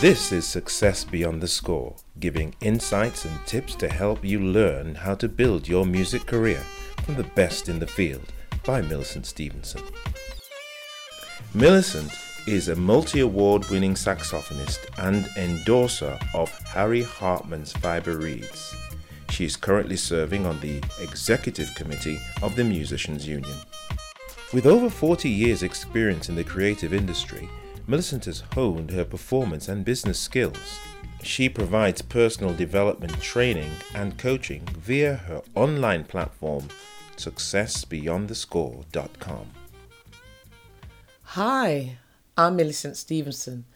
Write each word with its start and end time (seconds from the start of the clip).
This 0.00 0.32
is 0.32 0.44
Success 0.44 1.04
Beyond 1.04 1.40
the 1.40 1.46
Score, 1.46 1.94
giving 2.18 2.56
insights 2.60 3.24
and 3.24 3.46
tips 3.46 3.76
to 3.76 3.88
help 3.88 4.24
you 4.24 4.40
learn 4.40 4.96
how 4.96 5.14
to 5.14 5.28
build 5.28 5.68
your 5.68 5.86
music 5.86 6.26
career 6.26 6.62
from 7.04 7.14
the 7.14 7.22
best 7.22 7.68
in 7.68 7.78
the 7.78 7.86
field 7.86 8.32
by 8.66 8.82
Millicent 8.82 9.24
Stevenson. 9.24 9.82
Millicent 11.54 12.10
is 12.48 12.68
a 12.68 12.74
multi 12.74 13.20
award 13.20 13.70
winning 13.70 13.94
saxophonist 13.94 14.80
and 14.98 15.28
endorser 15.36 16.18
of 16.34 16.50
Harry 16.64 17.04
Hartmann's 17.04 17.72
Fiber 17.72 18.18
Reeds. 18.18 18.74
She 19.30 19.44
is 19.44 19.56
currently 19.56 19.96
serving 19.96 20.44
on 20.44 20.58
the 20.60 20.82
executive 21.00 21.72
committee 21.76 22.20
of 22.42 22.56
the 22.56 22.64
Musicians 22.64 23.28
Union. 23.28 23.56
With 24.52 24.66
over 24.66 24.90
40 24.90 25.30
years' 25.30 25.62
experience 25.62 26.28
in 26.28 26.34
the 26.34 26.44
creative 26.44 26.92
industry, 26.92 27.48
Millicent 27.86 28.24
has 28.24 28.42
honed 28.54 28.92
her 28.92 29.04
performance 29.04 29.68
and 29.68 29.84
business 29.84 30.18
skills. 30.18 30.78
She 31.22 31.50
provides 31.50 32.00
personal 32.00 32.54
development 32.54 33.20
training 33.20 33.72
and 33.94 34.16
coaching 34.16 34.62
via 34.78 35.16
her 35.16 35.42
online 35.54 36.04
platform, 36.04 36.68
successbeyondthescore.com. 37.16 39.50
Hi, 41.22 41.98
I'm 42.38 42.56
Millicent 42.56 42.96
Stevenson, 42.96 43.66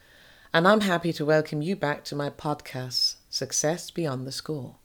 and 0.55 0.67
I'm 0.67 0.81
happy 0.81 1.13
to 1.13 1.27
welcome 1.27 1.61
you 1.61 1.77
back 1.77 2.03
to 2.05 2.17
my 2.17 2.31
podcast, 2.31 3.17
Success 3.29 3.91
Beyond 3.91 4.27
the 4.27 4.33
Score. 4.33 4.77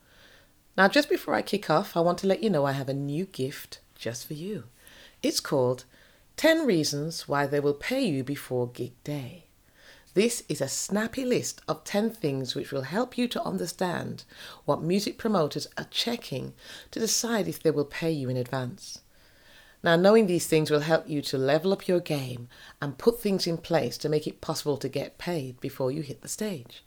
Now, 0.75 0.89
just 0.89 1.07
before 1.07 1.33
I 1.33 1.41
kick 1.41 1.69
off, 1.69 1.95
I 1.95 2.01
want 2.01 2.17
to 2.19 2.27
let 2.27 2.43
you 2.43 2.49
know 2.49 2.65
I 2.65 2.73
have 2.73 2.89
a 2.89 2.93
new 2.93 3.25
gift 3.25 3.79
just 3.95 4.27
for 4.27 4.33
you. 4.33 4.65
It's 5.21 5.39
called 5.39 5.85
10 6.37 6.65
Reasons 6.65 7.27
Why 7.27 7.45
They 7.45 7.59
Will 7.59 7.73
Pay 7.73 8.05
You 8.05 8.23
Before 8.23 8.67
Gig 8.67 8.93
Day. 9.03 9.47
This 10.13 10.43
is 10.49 10.61
a 10.61 10.67
snappy 10.67 11.23
list 11.25 11.61
of 11.67 11.83
10 11.83 12.11
things 12.11 12.55
which 12.55 12.71
will 12.71 12.83
help 12.83 13.17
you 13.17 13.27
to 13.29 13.43
understand 13.43 14.23
what 14.65 14.83
music 14.83 15.17
promoters 15.17 15.67
are 15.77 15.87
checking 15.89 16.53
to 16.91 16.99
decide 16.99 17.47
if 17.47 17.63
they 17.63 17.71
will 17.71 17.85
pay 17.85 18.11
you 18.11 18.29
in 18.29 18.37
advance. 18.37 18.99
Now, 19.83 19.95
knowing 19.95 20.27
these 20.27 20.45
things 20.47 20.69
will 20.69 20.81
help 20.81 21.09
you 21.09 21.23
to 21.23 21.37
level 21.37 21.73
up 21.73 21.87
your 21.87 21.99
game 21.99 22.47
and 22.81 22.97
put 22.97 23.19
things 23.19 23.47
in 23.47 23.57
place 23.57 23.97
to 23.99 24.09
make 24.09 24.27
it 24.27 24.41
possible 24.41 24.77
to 24.77 24.89
get 24.89 25.17
paid 25.17 25.59
before 25.59 25.91
you 25.91 26.01
hit 26.01 26.21
the 26.21 26.27
stage. 26.27 26.83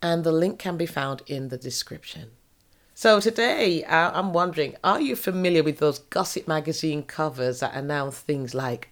and 0.00 0.24
the 0.24 0.32
link 0.32 0.58
can 0.58 0.78
be 0.78 0.86
found 0.86 1.20
in 1.26 1.50
the 1.50 1.58
description. 1.58 2.30
So, 2.94 3.20
today 3.20 3.84
I'm 3.84 4.32
wondering 4.32 4.74
are 4.82 5.02
you 5.02 5.14
familiar 5.14 5.62
with 5.62 5.78
those 5.78 5.98
gossip 5.98 6.48
magazine 6.48 7.02
covers 7.02 7.60
that 7.60 7.74
announce 7.74 8.18
things 8.18 8.54
like 8.54 8.88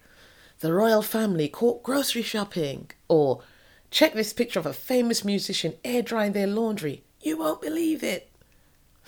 the 0.59 0.71
royal 0.71 1.01
family 1.01 1.47
caught 1.47 1.81
grocery 1.81 2.21
shopping, 2.21 2.91
or 3.07 3.41
check 3.89 4.13
this 4.13 4.31
picture 4.31 4.59
of 4.59 4.67
a 4.67 4.73
famous 4.73 5.25
musician 5.25 5.73
air 5.83 6.03
drying 6.03 6.33
their 6.33 6.45
laundry? 6.45 7.03
You 7.19 7.39
won't 7.39 7.63
believe 7.63 8.03
it. 8.03 8.29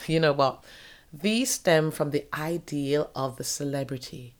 You 0.08 0.20
know 0.20 0.34
what? 0.34 0.64
These 1.14 1.52
stem 1.52 1.92
from 1.92 2.10
the 2.10 2.26
ideal 2.34 3.12
of 3.16 3.38
the 3.38 3.44
celebrity. 3.44 4.34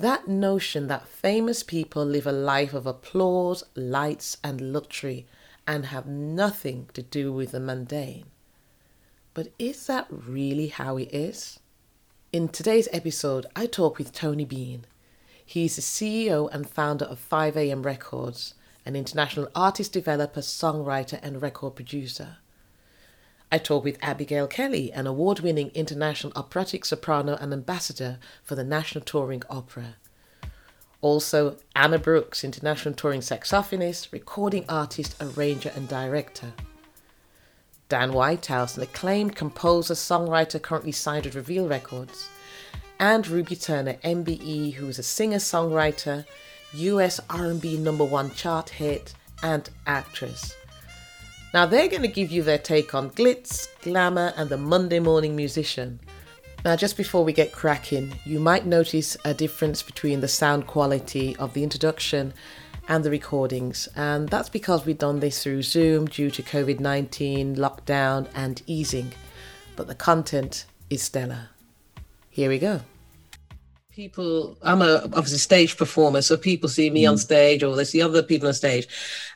That 0.00 0.28
notion 0.28 0.88
that 0.88 1.08
famous 1.08 1.62
people 1.62 2.04
live 2.04 2.26
a 2.26 2.32
life 2.32 2.74
of 2.74 2.86
applause, 2.86 3.64
lights, 3.74 4.36
and 4.44 4.60
luxury 4.60 5.24
and 5.66 5.86
have 5.86 6.04
nothing 6.04 6.90
to 6.92 7.00
do 7.00 7.32
with 7.32 7.52
the 7.52 7.60
mundane. 7.60 8.26
But 9.32 9.54
is 9.58 9.86
that 9.86 10.06
really 10.10 10.66
how 10.66 10.98
it 10.98 11.08
is? 11.14 11.60
In 12.30 12.48
today's 12.48 12.90
episode, 12.92 13.46
I 13.56 13.64
talk 13.64 13.96
with 13.96 14.12
Tony 14.12 14.44
Bean. 14.44 14.84
He's 15.42 15.76
the 15.76 15.80
CEO 15.82 16.50
and 16.52 16.68
founder 16.68 17.06
of 17.06 17.26
5am 17.30 17.82
Records, 17.82 18.52
an 18.84 18.96
international 18.96 19.48
artist 19.54 19.94
developer, 19.94 20.42
songwriter, 20.42 21.18
and 21.22 21.40
record 21.40 21.74
producer. 21.74 22.36
I 23.50 23.58
talk 23.58 23.84
with 23.84 23.98
Abigail 24.02 24.48
Kelly, 24.48 24.90
an 24.92 25.06
award 25.06 25.40
winning 25.40 25.70
international 25.72 26.32
operatic 26.34 26.84
soprano 26.84 27.36
and 27.40 27.52
ambassador 27.52 28.18
for 28.42 28.56
the 28.56 28.64
National 28.64 29.04
Touring 29.04 29.44
Opera. 29.48 29.96
Also, 31.00 31.56
Anna 31.76 31.98
Brooks, 31.98 32.42
international 32.42 32.94
touring 32.94 33.20
saxophonist, 33.20 34.10
recording 34.10 34.64
artist, 34.68 35.14
arranger, 35.20 35.70
and 35.76 35.86
director. 35.86 36.54
Dan 37.88 38.12
Whitehouse, 38.12 38.76
an 38.76 38.82
acclaimed 38.82 39.36
composer, 39.36 39.94
songwriter 39.94 40.60
currently 40.60 40.90
signed 40.90 41.24
with 41.24 41.36
Reveal 41.36 41.68
Records. 41.68 42.28
And 42.98 43.28
Ruby 43.28 43.54
Turner, 43.54 43.94
MBE, 44.02 44.74
who 44.74 44.88
is 44.88 44.98
a 44.98 45.04
singer-songwriter, 45.04 46.24
US 46.72 47.20
R&B 47.30 47.76
number 47.76 48.04
one 48.04 48.32
chart 48.32 48.70
hit, 48.70 49.14
and 49.40 49.70
actress. 49.86 50.56
Now 51.56 51.64
they're 51.64 51.88
going 51.88 52.02
to 52.02 52.08
give 52.08 52.30
you 52.30 52.42
their 52.42 52.58
take 52.58 52.94
on 52.94 53.08
glitz, 53.12 53.68
glamour, 53.80 54.34
and 54.36 54.50
the 54.50 54.58
Monday 54.58 54.98
morning 54.98 55.34
musician. 55.34 55.98
Now, 56.66 56.76
just 56.76 56.98
before 56.98 57.24
we 57.24 57.32
get 57.32 57.50
cracking, 57.50 58.12
you 58.26 58.38
might 58.38 58.66
notice 58.66 59.16
a 59.24 59.32
difference 59.32 59.82
between 59.82 60.20
the 60.20 60.28
sound 60.28 60.66
quality 60.66 61.34
of 61.36 61.54
the 61.54 61.62
introduction 61.62 62.34
and 62.88 63.02
the 63.02 63.10
recordings, 63.10 63.88
and 63.96 64.28
that's 64.28 64.50
because 64.50 64.84
we've 64.84 64.98
done 64.98 65.20
this 65.20 65.42
through 65.42 65.62
Zoom 65.62 66.08
due 66.08 66.30
to 66.30 66.42
COVID 66.42 66.78
19, 66.78 67.56
lockdown, 67.56 68.28
and 68.34 68.60
easing. 68.66 69.12
But 69.76 69.86
the 69.86 69.94
content 69.94 70.66
is 70.90 71.02
stellar. 71.02 71.48
Here 72.28 72.50
we 72.50 72.58
go 72.58 72.82
people 73.96 74.58
i'm 74.60 74.82
a 74.82 75.04
obviously 75.14 75.38
stage 75.38 75.74
performer 75.78 76.20
so 76.20 76.36
people 76.36 76.68
see 76.68 76.90
me 76.90 77.04
mm. 77.04 77.10
on 77.10 77.16
stage 77.16 77.62
or 77.62 77.74
they 77.74 77.82
see 77.82 78.02
other 78.02 78.22
people 78.22 78.46
on 78.46 78.52
stage 78.52 78.86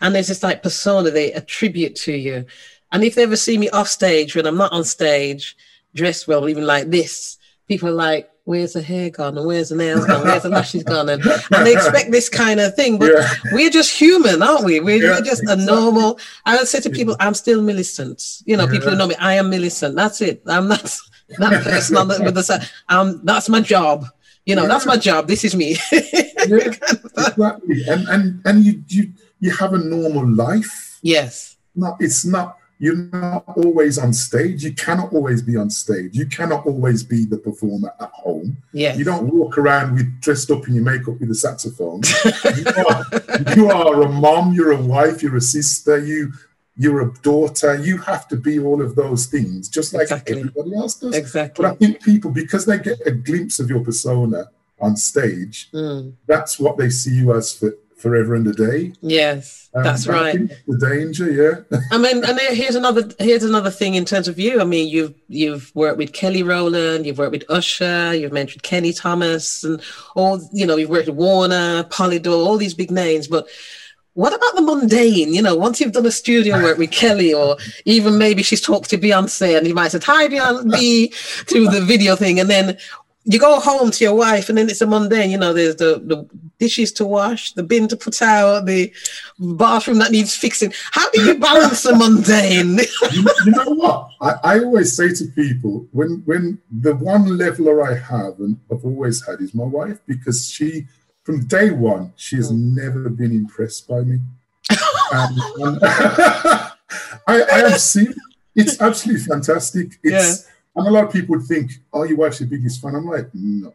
and 0.02 0.14
there's 0.14 0.28
this 0.28 0.42
like 0.42 0.62
persona 0.62 1.10
they 1.10 1.32
attribute 1.32 1.96
to 1.96 2.12
you. 2.12 2.44
And 2.92 3.02
if 3.02 3.14
they 3.14 3.22
ever 3.22 3.36
see 3.36 3.56
me 3.56 3.70
off 3.70 3.88
stage 3.88 4.36
when 4.36 4.44
i'm 4.44 4.58
not 4.58 4.70
on 4.70 4.84
stage 4.84 5.56
dressed 5.94 6.28
well 6.28 6.46
even 6.46 6.66
like 6.66 6.90
this 6.90 7.38
people 7.68 7.88
are 7.88 7.92
like 7.92 8.30
where's 8.44 8.72
the 8.74 8.82
hair 8.82 9.08
gone? 9.10 9.38
And 9.38 9.46
where's 9.46 9.68
the 9.70 9.76
nails 9.76 10.04
gone? 10.04 10.24
Where's 10.24 10.42
the 10.42 10.48
lashes 10.48 10.82
gone? 10.82 11.08
And, 11.08 11.22
and 11.52 11.64
they 11.64 11.72
expect 11.72 12.10
this 12.10 12.28
kind 12.28 12.60
of 12.60 12.74
thing 12.74 12.98
but 12.98 13.12
yeah. 13.12 13.32
we're 13.52 13.70
just 13.70 13.90
human 13.98 14.42
aren't 14.42 14.64
we? 14.64 14.80
We're, 14.80 15.02
yeah, 15.02 15.10
we're 15.12 15.24
just 15.24 15.42
exactly. 15.42 15.64
a 15.64 15.66
normal 15.66 16.18
i 16.44 16.56
would 16.56 16.68
say 16.68 16.80
to 16.80 16.90
people 16.90 17.16
i'm 17.18 17.32
still 17.32 17.62
millicent. 17.62 18.42
You 18.44 18.58
know 18.58 18.64
yeah. 18.64 18.72
people 18.72 18.90
who 18.90 18.96
know 18.96 19.06
me 19.06 19.14
i 19.14 19.36
am 19.36 19.48
millicent. 19.48 19.96
That's 19.96 20.20
it. 20.20 20.42
I'm 20.46 20.68
not 20.68 20.82
that 21.38 21.62
person 21.62 21.96
on 21.96 22.08
the, 22.08 22.20
with 22.22 22.34
the 22.34 22.70
um 22.90 23.22
that's 23.24 23.48
my 23.48 23.62
job 23.62 24.04
you 24.50 24.56
know, 24.56 24.62
yeah. 24.62 24.68
that's 24.68 24.84
my 24.84 24.96
job. 24.96 25.28
This 25.28 25.44
is 25.44 25.54
me. 25.54 25.76
yeah, 25.92 26.74
exactly. 26.74 27.84
And 27.86 28.08
and 28.08 28.42
and 28.44 28.64
you 28.64 28.82
you 28.88 29.12
you 29.38 29.54
have 29.54 29.74
a 29.74 29.78
normal 29.78 30.26
life. 30.26 30.98
Yes. 31.02 31.56
No, 31.76 31.96
it's 32.00 32.24
not. 32.24 32.56
You're 32.80 32.96
not 32.96 33.44
always 33.56 33.96
on 33.98 34.12
stage. 34.12 34.64
You 34.64 34.72
cannot 34.72 35.12
always 35.12 35.40
be 35.40 35.54
on 35.54 35.70
stage. 35.70 36.16
You 36.16 36.26
cannot 36.26 36.66
always 36.66 37.04
be 37.04 37.26
the 37.26 37.36
performer 37.38 37.92
at 38.00 38.10
home. 38.10 38.56
Yeah. 38.72 38.96
You 38.96 39.04
don't 39.04 39.32
walk 39.32 39.56
around 39.58 39.94
with 39.94 40.20
dressed 40.20 40.50
up 40.50 40.66
in 40.66 40.74
your 40.74 40.84
makeup 40.84 41.20
with 41.20 41.30
a 41.30 41.34
saxophone. 41.34 42.00
you, 42.24 42.64
are, 42.88 43.54
you 43.56 43.70
are 43.70 44.02
a 44.02 44.08
mom. 44.08 44.54
You're 44.54 44.72
a 44.72 44.82
wife. 44.82 45.22
You're 45.22 45.36
a 45.36 45.42
sister. 45.42 45.98
You 45.98 46.32
you're 46.80 47.02
a 47.02 47.12
daughter, 47.20 47.74
you 47.76 47.98
have 47.98 48.26
to 48.26 48.36
be 48.36 48.58
all 48.58 48.80
of 48.80 48.94
those 48.94 49.26
things, 49.26 49.68
just 49.68 49.92
like 49.92 50.04
exactly. 50.04 50.38
everybody 50.38 50.74
else 50.74 50.94
does. 50.94 51.14
Exactly. 51.14 51.62
But 51.62 51.72
I 51.72 51.74
think 51.74 52.02
people, 52.02 52.30
because 52.30 52.64
they 52.64 52.78
get 52.78 53.06
a 53.06 53.10
glimpse 53.10 53.60
of 53.60 53.68
your 53.68 53.80
persona 53.80 54.50
on 54.80 54.96
stage, 54.96 55.70
mm. 55.72 56.14
that's 56.26 56.58
what 56.58 56.78
they 56.78 56.88
see 56.88 57.16
you 57.16 57.34
as 57.34 57.52
for 57.52 57.74
forever 57.98 58.34
and 58.34 58.46
a 58.46 58.54
day. 58.54 58.94
Yes, 59.02 59.68
um, 59.74 59.82
that's 59.82 60.06
right. 60.06 60.48
the 60.66 60.78
danger, 60.78 61.30
yeah. 61.30 61.78
I 61.92 61.98
mean, 61.98 62.24
and 62.24 62.40
here's 62.40 62.76
another 62.76 63.10
here's 63.18 63.44
another 63.44 63.70
thing 63.70 63.92
in 63.92 64.06
terms 64.06 64.26
of 64.26 64.38
you. 64.38 64.62
I 64.62 64.64
mean, 64.64 64.88
you've 64.88 65.14
you've 65.28 65.70
worked 65.74 65.98
with 65.98 66.14
Kelly 66.14 66.42
Rowland, 66.42 67.04
you've 67.04 67.18
worked 67.18 67.32
with 67.32 67.44
Usher, 67.50 68.14
you've 68.14 68.32
mentioned 68.32 68.62
Kenny 68.62 68.94
Thomas, 68.94 69.64
and 69.64 69.82
all 70.14 70.40
you 70.50 70.64
know, 70.64 70.76
you've 70.76 70.88
worked 70.88 71.08
with 71.08 71.16
Warner, 71.16 71.84
Polydor, 71.84 72.46
all 72.46 72.56
these 72.56 72.72
big 72.72 72.90
names, 72.90 73.28
but 73.28 73.46
what 74.14 74.34
about 74.34 74.54
the 74.56 74.62
mundane? 74.62 75.32
You 75.32 75.42
know, 75.42 75.54
once 75.54 75.80
you've 75.80 75.92
done 75.92 76.06
a 76.06 76.10
studio 76.10 76.60
work 76.62 76.78
with 76.78 76.90
Kelly, 76.90 77.32
or 77.32 77.56
even 77.84 78.18
maybe 78.18 78.42
she's 78.42 78.60
talked 78.60 78.90
to 78.90 78.98
Beyonce, 78.98 79.56
and 79.56 79.66
you 79.66 79.74
might 79.74 79.92
say 79.92 80.00
hi 80.02 80.28
Beyonce 80.28 81.46
to 81.46 81.68
the 81.68 81.80
video 81.80 82.16
thing, 82.16 82.40
and 82.40 82.50
then 82.50 82.76
you 83.24 83.38
go 83.38 83.60
home 83.60 83.90
to 83.90 84.04
your 84.04 84.14
wife, 84.14 84.48
and 84.48 84.58
then 84.58 84.68
it's 84.68 84.80
a 84.80 84.86
mundane. 84.86 85.30
You 85.30 85.38
know, 85.38 85.52
there's 85.52 85.76
the, 85.76 86.02
the 86.04 86.26
dishes 86.58 86.90
to 86.92 87.04
wash, 87.04 87.52
the 87.52 87.62
bin 87.62 87.86
to 87.88 87.96
put 87.96 88.20
out, 88.22 88.66
the 88.66 88.92
bathroom 89.38 89.98
that 89.98 90.10
needs 90.10 90.34
fixing. 90.34 90.72
How 90.90 91.08
do 91.10 91.22
you 91.22 91.38
balance 91.38 91.82
the 91.82 91.94
mundane? 91.94 92.78
you, 93.12 93.24
you, 93.44 93.52
know 93.52 93.74
what? 93.74 94.08
I, 94.20 94.54
I 94.54 94.58
always 94.60 94.96
say 94.96 95.12
to 95.14 95.24
people 95.36 95.86
when 95.92 96.22
when 96.24 96.60
the 96.70 96.96
one 96.96 97.36
leveler 97.36 97.86
I 97.86 97.94
have 97.94 98.40
and 98.40 98.58
I've 98.72 98.84
always 98.84 99.24
had 99.24 99.40
is 99.40 99.54
my 99.54 99.64
wife 99.64 99.98
because 100.06 100.48
she 100.48 100.86
from 101.22 101.46
day 101.46 101.70
one, 101.70 102.12
she 102.16 102.36
has 102.36 102.52
mm. 102.52 102.76
never 102.76 103.08
been 103.08 103.32
impressed 103.32 103.88
by 103.88 104.00
me. 104.00 104.20
and, 105.12 105.38
and 105.58 105.78
I, 105.82 106.72
I, 107.26 107.58
have 107.68 107.80
seen 107.80 108.14
it's 108.54 108.80
absolutely 108.80 109.24
fantastic. 109.24 109.98
It's 110.02 110.46
yeah. 110.46 110.52
And 110.76 110.86
a 110.86 110.90
lot 110.90 111.04
of 111.04 111.12
people 111.12 111.36
would 111.36 111.46
think, 111.46 111.72
"Oh, 111.92 112.04
your 112.04 112.18
wife's 112.18 112.40
your 112.40 112.48
biggest 112.48 112.80
fan." 112.80 112.94
I'm 112.94 113.06
like, 113.06 113.28
no. 113.34 113.74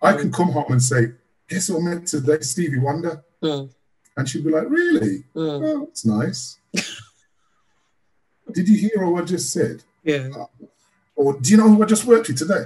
I 0.00 0.14
can 0.14 0.32
come 0.32 0.48
home 0.48 0.72
and 0.72 0.82
say, 0.82 1.12
"Guess 1.48 1.68
who 1.68 1.78
I 1.78 1.94
met 1.94 2.06
today? 2.06 2.40
Stevie 2.40 2.78
Wonder," 2.78 3.22
Mm. 3.42 3.70
and 4.16 4.28
she'd 4.28 4.44
be 4.44 4.50
like, 4.50 4.68
"Really? 4.68 5.24
Mm. 5.34 5.62
Oh, 5.62 5.84
that's 5.84 6.06
nice." 6.06 6.58
Did 8.52 8.68
you 8.68 8.78
hear 8.78 9.06
what 9.06 9.22
I 9.22 9.26
just 9.26 9.52
said? 9.52 9.82
Yeah. 10.02 10.28
Or 11.14 11.38
do 11.38 11.50
you 11.50 11.56
know 11.56 11.68
who 11.68 11.82
I 11.82 11.86
just 11.86 12.04
worked 12.04 12.28
with 12.28 12.38
today? 12.38 12.64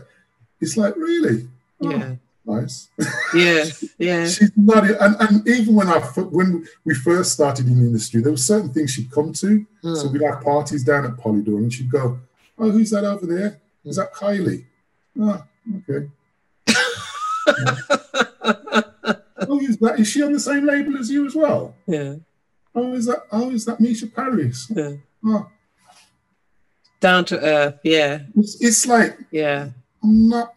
It's 0.60 0.76
like, 0.76 0.96
really? 0.96 1.48
Oh, 1.82 1.90
Yeah. 1.90 2.14
Nice. 2.46 2.88
Yeah. 3.34 3.64
Yeah. 3.98 4.26
She's 4.34 4.52
not, 4.56 4.84
and, 4.84 5.16
and 5.18 5.48
even 5.48 5.74
when 5.74 5.88
I 5.88 5.98
when 6.00 6.66
we 6.84 6.94
first 6.94 7.32
started 7.32 7.66
in 7.66 7.76
the 7.80 7.86
industry, 7.86 8.20
there 8.20 8.32
were 8.32 8.36
certain 8.36 8.70
things 8.72 8.90
she'd 8.90 9.10
come 9.10 9.32
to. 9.34 9.64
Hmm. 9.82 9.94
So 9.94 10.08
Mm. 10.08 10.12
we'd 10.12 10.22
have 10.22 10.42
parties 10.42 10.84
down 10.84 11.04
at 11.06 11.12
Polydor, 11.12 11.56
and 11.58 11.72
she'd 11.72 11.90
go, 11.90 12.18
"Oh, 12.58 12.70
who's 12.70 12.90
that 12.90 13.04
over 13.04 13.24
there? 13.26 13.60
Hmm. 13.82 13.88
Is 13.88 13.96
that 13.96 14.12
Kylie?" 14.12 14.64
Oh, 15.18 15.42
okay. 15.88 16.08
oh, 19.48 19.60
is 19.60 19.78
that? 19.78 19.96
Is 19.98 20.08
she 20.08 20.22
on 20.22 20.32
the 20.32 20.40
same 20.40 20.66
label 20.66 20.96
as 20.98 21.10
you 21.10 21.26
as 21.26 21.34
well? 21.34 21.74
Yeah. 21.86 22.16
Oh, 22.74 22.92
is 22.94 23.06
that? 23.06 23.24
Oh, 23.32 23.50
is 23.50 23.64
that 23.66 23.80
Mica 23.80 24.06
Paris? 24.06 24.70
Yeah. 24.74 24.94
Oh, 25.24 25.48
Down 27.00 27.24
to 27.26 27.40
earth. 27.40 27.78
Yeah. 27.84 28.20
it's, 28.36 28.60
it's 28.62 28.86
like 28.86 29.16
Yeah. 29.30 29.70
I'm 30.02 30.28
not. 30.28 30.54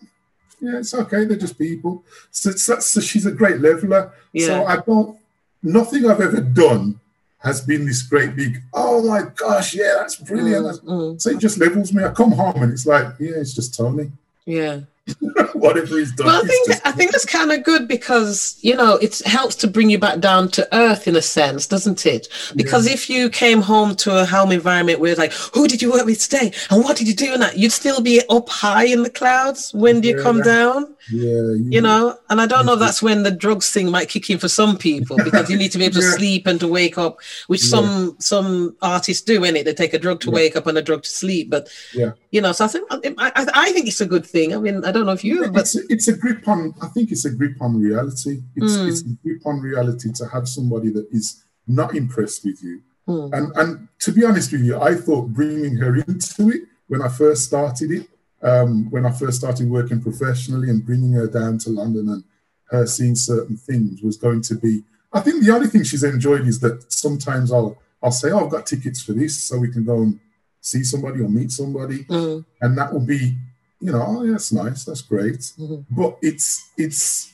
Yeah, 0.60 0.80
it's 0.80 0.94
okay. 0.94 1.26
They're 1.26 1.38
just 1.38 1.58
people. 1.58 2.04
So, 2.32 2.52
so, 2.52 2.80
so 2.80 3.00
she's 3.00 3.26
a 3.26 3.32
great 3.32 3.60
leveler. 3.60 4.12
So 4.38 4.66
I 4.66 4.78
don't. 4.78 5.18
Nothing 5.64 6.10
I've 6.10 6.22
ever 6.22 6.42
done 6.42 7.00
has 7.40 7.62
been 7.62 7.86
this 7.86 8.02
great 8.02 8.36
big. 8.36 8.62
Oh 8.74 9.08
my 9.08 9.24
gosh! 9.36 9.76
Yeah, 9.76 9.96
that's 10.00 10.16
brilliant. 10.16 10.66
Mm, 10.66 10.84
mm. 10.84 11.22
So 11.22 11.30
it 11.32 11.40
just 11.40 11.58
levels 11.58 11.94
me. 11.94 12.04
I 12.04 12.12
come 12.12 12.32
home 12.32 12.64
and 12.64 12.72
it's 12.74 12.86
like, 12.86 13.08
yeah, 13.20 13.36
it's 13.36 13.54
just 13.54 13.76
Tony. 13.76 14.12
Yeah. 14.46 14.82
Whatever 15.54 15.98
he's 15.98 16.12
done. 16.14 16.28
Well, 16.28 16.44
I 16.44 16.48
think 16.48 16.68
just- 16.68 16.86
I 16.86 16.92
think 16.92 17.12
that's 17.12 17.26
kind 17.26 17.52
of 17.52 17.64
good 17.64 17.88
because 17.88 18.58
you 18.62 18.76
know 18.76 18.96
it 18.98 19.20
helps 19.26 19.56
to 19.58 19.68
bring 19.68 19.90
you 19.90 19.98
back 20.00 20.20
down 20.20 20.50
to 20.52 20.68
earth 20.76 21.08
in 21.08 21.16
a 21.16 21.22
sense, 21.22 21.68
doesn't 21.68 22.06
it? 22.06 22.28
Because 22.56 22.88
if 22.88 23.10
you 23.10 23.30
came 23.30 23.62
home 23.62 23.96
to 23.98 24.22
a 24.22 24.26
home 24.26 24.52
environment 24.52 25.00
where 25.00 25.12
it's 25.12 25.20
like, 25.20 25.34
who 25.54 25.68
did 25.68 25.82
you 25.82 25.92
work 25.92 26.06
with 26.06 26.20
today, 26.22 26.52
and 26.70 26.84
what 26.84 26.98
did 26.98 27.08
you 27.08 27.14
do, 27.16 27.34
and 27.34 27.42
that 27.42 27.58
you'd 27.58 27.72
still 27.72 28.02
be 28.02 28.22
up 28.30 28.50
high 28.50 28.86
in 28.86 29.04
the 29.04 29.10
clouds. 29.10 29.74
When 29.74 30.02
do 30.02 30.08
you 30.10 30.22
come 30.22 30.38
Yeah. 30.40 30.44
down? 30.44 30.96
yeah, 31.10 31.54
You 31.70 31.80
know, 31.82 32.18
and 32.30 32.42
I 32.42 32.46
don't 32.48 32.66
know 32.66 32.74
if 32.74 32.80
that's 32.80 33.02
when 33.02 33.24
the 33.24 33.32
drugs 33.32 33.70
thing 33.70 33.90
might 33.90 34.10
kick 34.10 34.30
in 34.30 34.38
for 34.40 34.50
some 34.50 34.78
people 34.78 35.16
because 35.24 35.50
you 35.50 35.56
need 35.58 35.72
to 35.72 35.78
be 35.78 35.86
able 35.86 35.96
to 35.96 36.02
Yeah. 36.08 36.16
sleep 36.18 36.48
and 36.48 36.60
to 36.60 36.68
wake 36.68 36.98
up, 36.98 37.20
which 37.48 37.64
Yeah. 37.64 37.70
some 37.70 38.16
some 38.20 38.76
artists 38.82 39.24
do, 39.24 39.44
in 39.44 39.56
it. 39.56 39.64
They 39.66 39.74
take 39.74 39.94
a 39.94 40.00
drug 40.00 40.20
to 40.22 40.28
Yeah. 40.30 40.36
wake 40.36 40.56
up 40.58 40.68
and 40.68 40.78
a 40.78 40.82
drug 40.82 41.04
to 41.04 41.10
sleep, 41.10 41.50
but 41.50 41.70
Yeah. 41.94 42.12
you 42.32 42.42
know, 42.42 42.52
so 42.52 42.66
I 42.66 42.68
think 42.68 42.88
I, 42.90 43.32
I, 43.36 43.46
I 43.68 43.72
think 43.72 43.88
it's 43.88 44.02
a 44.02 44.06
good 44.06 44.26
thing. 44.26 44.54
I 44.54 44.58
mean, 44.58 44.84
I 44.84 44.92
don't 44.98 45.06
know 45.08 45.14
if 45.14 45.24
you, 45.24 45.50
but 45.52 45.62
it's 45.62 45.76
a, 45.76 45.82
it's 45.90 46.08
a 46.08 46.16
grip 46.18 46.48
on. 46.48 46.74
I 46.82 46.88
think 46.88 47.12
it's 47.12 47.26
a 47.26 47.32
grip 47.32 47.62
on 47.62 47.80
reality. 47.80 48.42
It's 48.56 48.76
Mm. 48.78 48.88
it's 48.90 49.02
a 49.02 49.10
grip 49.24 49.46
on 49.46 49.60
reality 49.62 50.12
to 50.14 50.28
have 50.28 50.48
somebody 50.48 50.90
that 50.90 51.08
is 51.12 51.44
not 51.68 51.96
impressed 51.96 52.44
with 52.46 52.62
you. 52.64 52.82
Hmm. 53.08 53.34
And 53.34 53.46
and 53.56 53.88
to 54.00 54.12
be 54.12 54.24
honest 54.26 54.52
with 54.52 54.62
you, 54.64 54.80
I 54.80 54.96
thought 54.96 55.34
bringing 55.34 55.76
her 55.78 55.96
into 55.96 56.50
it 56.50 56.62
when 56.88 57.02
I 57.02 57.10
first 57.10 57.46
started 57.46 57.90
it, 57.92 58.08
um, 58.42 58.90
when 58.92 59.06
I 59.06 59.12
first 59.12 59.38
started 59.38 59.70
working 59.70 60.02
professionally 60.02 60.70
and 60.70 60.86
bringing 60.86 61.14
her 61.14 61.28
down 61.28 61.58
to 61.60 61.70
London 61.70 62.10
and 62.10 62.24
her 62.72 62.86
seeing 62.86 63.16
certain 63.16 63.58
things 63.58 64.02
was 64.02 64.18
going 64.18 64.42
to 64.42 64.56
be. 64.56 64.84
I 65.14 65.22
think 65.22 65.44
the 65.44 65.52
only 65.56 65.68
thing 65.68 65.84
she's 65.84 66.04
enjoyed 66.04 66.46
is 66.48 66.60
that 66.60 66.92
sometimes 66.92 67.52
I'll 67.52 67.78
I'll 68.04 68.12
say, 68.12 68.30
"Oh, 68.32 68.46
I've 68.46 68.52
got 68.52 68.66
tickets 68.66 69.02
for 69.02 69.14
this, 69.14 69.34
so 69.48 69.58
we 69.58 69.72
can 69.72 69.84
go 69.86 70.02
and 70.04 70.20
see 70.62 70.84
somebody 70.84 71.22
or 71.22 71.30
meet 71.30 71.52
somebody," 71.52 72.04
Mm, 72.06 72.46
and 72.62 72.78
that 72.78 72.92
will 72.94 73.06
be, 73.16 73.38
you 73.80 73.92
know, 73.92 74.04
oh, 74.08 74.24
yeah, 74.24 74.32
that's 74.32 74.52
nice, 74.52 74.84
that's 74.86 75.02
great. 75.02 75.40
mhm. 75.60 75.86
But 75.92 76.18
it's 76.22 76.70
it's, 76.78 77.34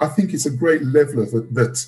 I 0.00 0.06
think 0.08 0.32
it's 0.34 0.46
a 0.46 0.50
great 0.50 0.82
leveler 0.82 1.26
that, 1.26 1.54
that 1.54 1.86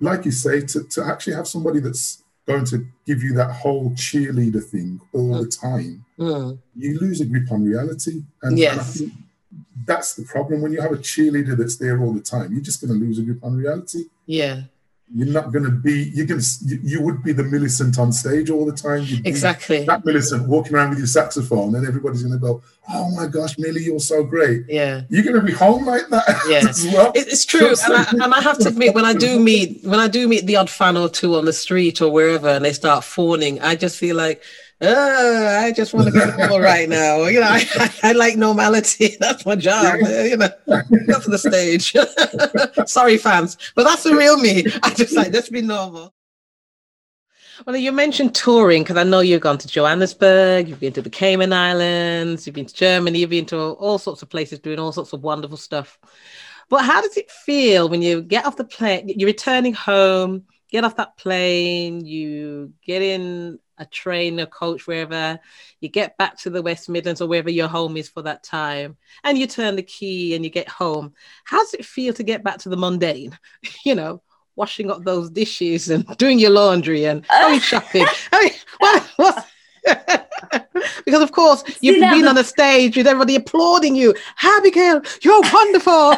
like 0.00 0.24
you 0.24 0.30
say, 0.32 0.60
to, 0.62 0.84
to 0.84 1.04
actually 1.04 1.34
have 1.34 1.46
somebody 1.48 1.80
that's 1.80 2.22
going 2.46 2.64
to 2.66 2.86
give 3.06 3.22
you 3.22 3.34
that 3.34 3.50
whole 3.50 3.90
cheerleader 3.90 4.62
thing 4.64 5.00
all 5.12 5.42
the 5.42 5.48
time, 5.48 6.04
Mm. 6.18 6.58
you 6.74 6.98
lose 6.98 7.20
a 7.20 7.26
grip 7.26 7.52
on 7.52 7.62
reality. 7.64 8.22
And, 8.42 8.52
and 8.52 8.58
I 8.58 8.74
Yes. 8.76 8.98
think 8.98 9.12
that's 9.84 10.14
the 10.14 10.22
problem. 10.24 10.62
When 10.62 10.72
you 10.72 10.80
have 10.80 10.92
a 10.92 10.96
cheerleader 10.96 11.56
that's 11.56 11.76
there 11.76 12.00
all 12.02 12.12
the 12.14 12.20
time, 12.20 12.52
you're 12.52 12.62
just 12.62 12.80
going 12.80 12.92
to 12.98 13.04
lose 13.06 13.18
a 13.18 13.22
grip 13.22 13.44
on 13.44 13.54
reality. 13.56 14.04
Yeah, 14.26 14.62
You're 15.14 15.28
not 15.28 15.52
going 15.52 15.64
to 15.64 15.70
be, 15.70 16.10
you're 16.14 16.26
going 16.26 16.40
to, 16.40 16.46
you, 16.64 16.80
you 16.82 17.02
would 17.02 17.22
be 17.22 17.32
the 17.32 17.44
Millicent 17.44 17.96
on 17.96 18.12
stage 18.12 18.50
all 18.50 18.66
the 18.66 18.72
time. 18.72 19.04
You'd 19.04 19.24
exactly. 19.24 19.84
That 19.84 20.04
Millicent 20.04 20.48
walking 20.48 20.74
around 20.74 20.90
with 20.90 20.98
your 20.98 21.06
saxophone, 21.06 21.76
and 21.76 21.86
everybody's 21.86 22.24
going 22.24 22.32
to 22.34 22.44
go, 22.44 22.60
"Oh 22.92 23.14
my 23.14 23.28
gosh, 23.28 23.56
Millie, 23.56 23.84
you're 23.84 24.00
so 24.00 24.24
great." 24.24 24.64
Yeah. 24.68 25.02
You're 25.08 25.22
going 25.22 25.36
to 25.36 25.42
be 25.42 25.52
home 25.52 25.86
like 25.86 26.08
that 26.08 26.26
Yeah. 26.48 26.64
well. 26.92 27.12
It's 27.14 27.44
true, 27.44 27.68
and 27.84 27.94
I, 27.94 28.24
and 28.24 28.34
I 28.34 28.40
have 28.40 28.58
to 28.58 28.68
admit, 28.68 28.96
when 28.96 29.04
I 29.04 29.12
do 29.14 29.38
meet 29.38 29.84
when 29.84 30.00
I 30.00 30.08
do 30.08 30.26
meet 30.26 30.44
the 30.46 30.56
odd 30.56 30.68
fan 30.68 30.96
or 30.96 31.08
two 31.08 31.36
on 31.36 31.44
the 31.44 31.52
street 31.52 32.02
or 32.02 32.10
wherever, 32.10 32.48
and 32.48 32.64
they 32.64 32.72
start 32.72 33.04
fawning, 33.04 33.60
I 33.60 33.76
just 33.76 33.98
feel 33.98 34.16
like, 34.16 34.42
oh, 34.80 35.46
I 35.64 35.72
just 35.72 35.94
want 35.94 36.06
to 36.06 36.12
be 36.12 36.18
normal 36.18 36.60
right 36.60 36.88
now. 36.88 37.24
You 37.24 37.40
know, 37.40 37.48
I, 37.48 37.64
I, 37.76 38.10
I 38.10 38.12
like 38.12 38.36
normality. 38.36 39.16
That's 39.20 39.46
my 39.46 39.56
job. 39.56 39.96
Yeah. 40.00 40.08
Uh, 40.08 40.22
you 40.22 40.36
know, 40.36 40.48
go 41.06 41.20
for 41.20 41.30
the 41.30 41.38
stage. 41.38 41.94
Sorry, 42.88 43.18
fans, 43.18 43.56
but 43.74 43.84
that's 43.84 44.02
the 44.04 44.14
real 44.14 44.38
me. 44.38 44.66
I 44.82 44.90
just 44.90 45.14
like 45.14 45.32
just 45.32 45.50
be 45.50 45.62
normal. 45.62 46.12
Well, 47.64 47.76
you 47.76 47.90
mentioned 47.90 48.34
touring 48.34 48.82
because 48.82 48.98
I 48.98 49.02
know 49.02 49.20
you've 49.20 49.40
gone 49.40 49.56
to 49.58 49.68
Johannesburg, 49.68 50.68
you've 50.68 50.80
been 50.80 50.92
to 50.92 51.00
the 51.02 51.08
Cayman 51.08 51.54
Islands, 51.54 52.46
you've 52.46 52.54
been 52.54 52.66
to 52.66 52.74
Germany, 52.74 53.20
you've 53.20 53.30
been 53.30 53.46
to 53.46 53.56
all 53.58 53.98
sorts 53.98 54.20
of 54.20 54.28
places 54.28 54.58
doing 54.58 54.78
all 54.78 54.92
sorts 54.92 55.14
of 55.14 55.22
wonderful 55.22 55.56
stuff. 55.56 55.98
But 56.68 56.84
how 56.84 57.00
does 57.00 57.16
it 57.16 57.30
feel 57.30 57.88
when 57.88 58.02
you 58.02 58.20
get 58.22 58.44
off 58.44 58.56
the 58.56 58.64
plane, 58.64 59.08
you're 59.08 59.28
returning 59.28 59.72
home, 59.72 60.44
get 60.70 60.84
off 60.84 60.96
that 60.96 61.16
plane, 61.16 62.04
you 62.04 62.74
get 62.84 63.00
in 63.00 63.58
a 63.78 63.86
trainer, 63.86 64.46
coach, 64.46 64.86
wherever, 64.86 65.38
you 65.80 65.88
get 65.88 66.16
back 66.18 66.38
to 66.40 66.50
the 66.50 66.62
West 66.62 66.88
Midlands 66.88 67.20
or 67.20 67.28
wherever 67.28 67.50
your 67.50 67.68
home 67.68 67.96
is 67.96 68.08
for 68.08 68.22
that 68.22 68.42
time, 68.42 68.96
and 69.24 69.38
you 69.38 69.46
turn 69.46 69.76
the 69.76 69.82
key 69.82 70.34
and 70.34 70.44
you 70.44 70.50
get 70.50 70.68
home. 70.68 71.14
How 71.44 71.58
does 71.58 71.74
it 71.74 71.84
feel 71.84 72.14
to 72.14 72.22
get 72.22 72.42
back 72.42 72.58
to 72.58 72.68
the 72.68 72.76
mundane? 72.76 73.38
You 73.84 73.94
know, 73.94 74.22
washing 74.56 74.90
up 74.90 75.04
those 75.04 75.30
dishes 75.30 75.90
and 75.90 76.06
doing 76.18 76.38
your 76.38 76.50
laundry 76.50 77.04
and 77.04 77.26
going 77.28 77.60
shopping. 77.70 78.06
I 78.32 78.44
mean, 78.44 78.52
what, 78.78 79.02
what? 79.16 79.46
because 81.04 81.22
of 81.22 81.30
course 81.30 81.62
you've 81.80 82.00
been 82.00 82.22
the- 82.22 82.28
on 82.28 82.38
a 82.38 82.42
stage 82.42 82.96
with 82.96 83.06
everybody 83.06 83.36
applauding 83.36 83.94
you. 83.94 84.14
Abigail, 84.42 85.00
you're 85.22 85.42
wonderful. 85.52 86.14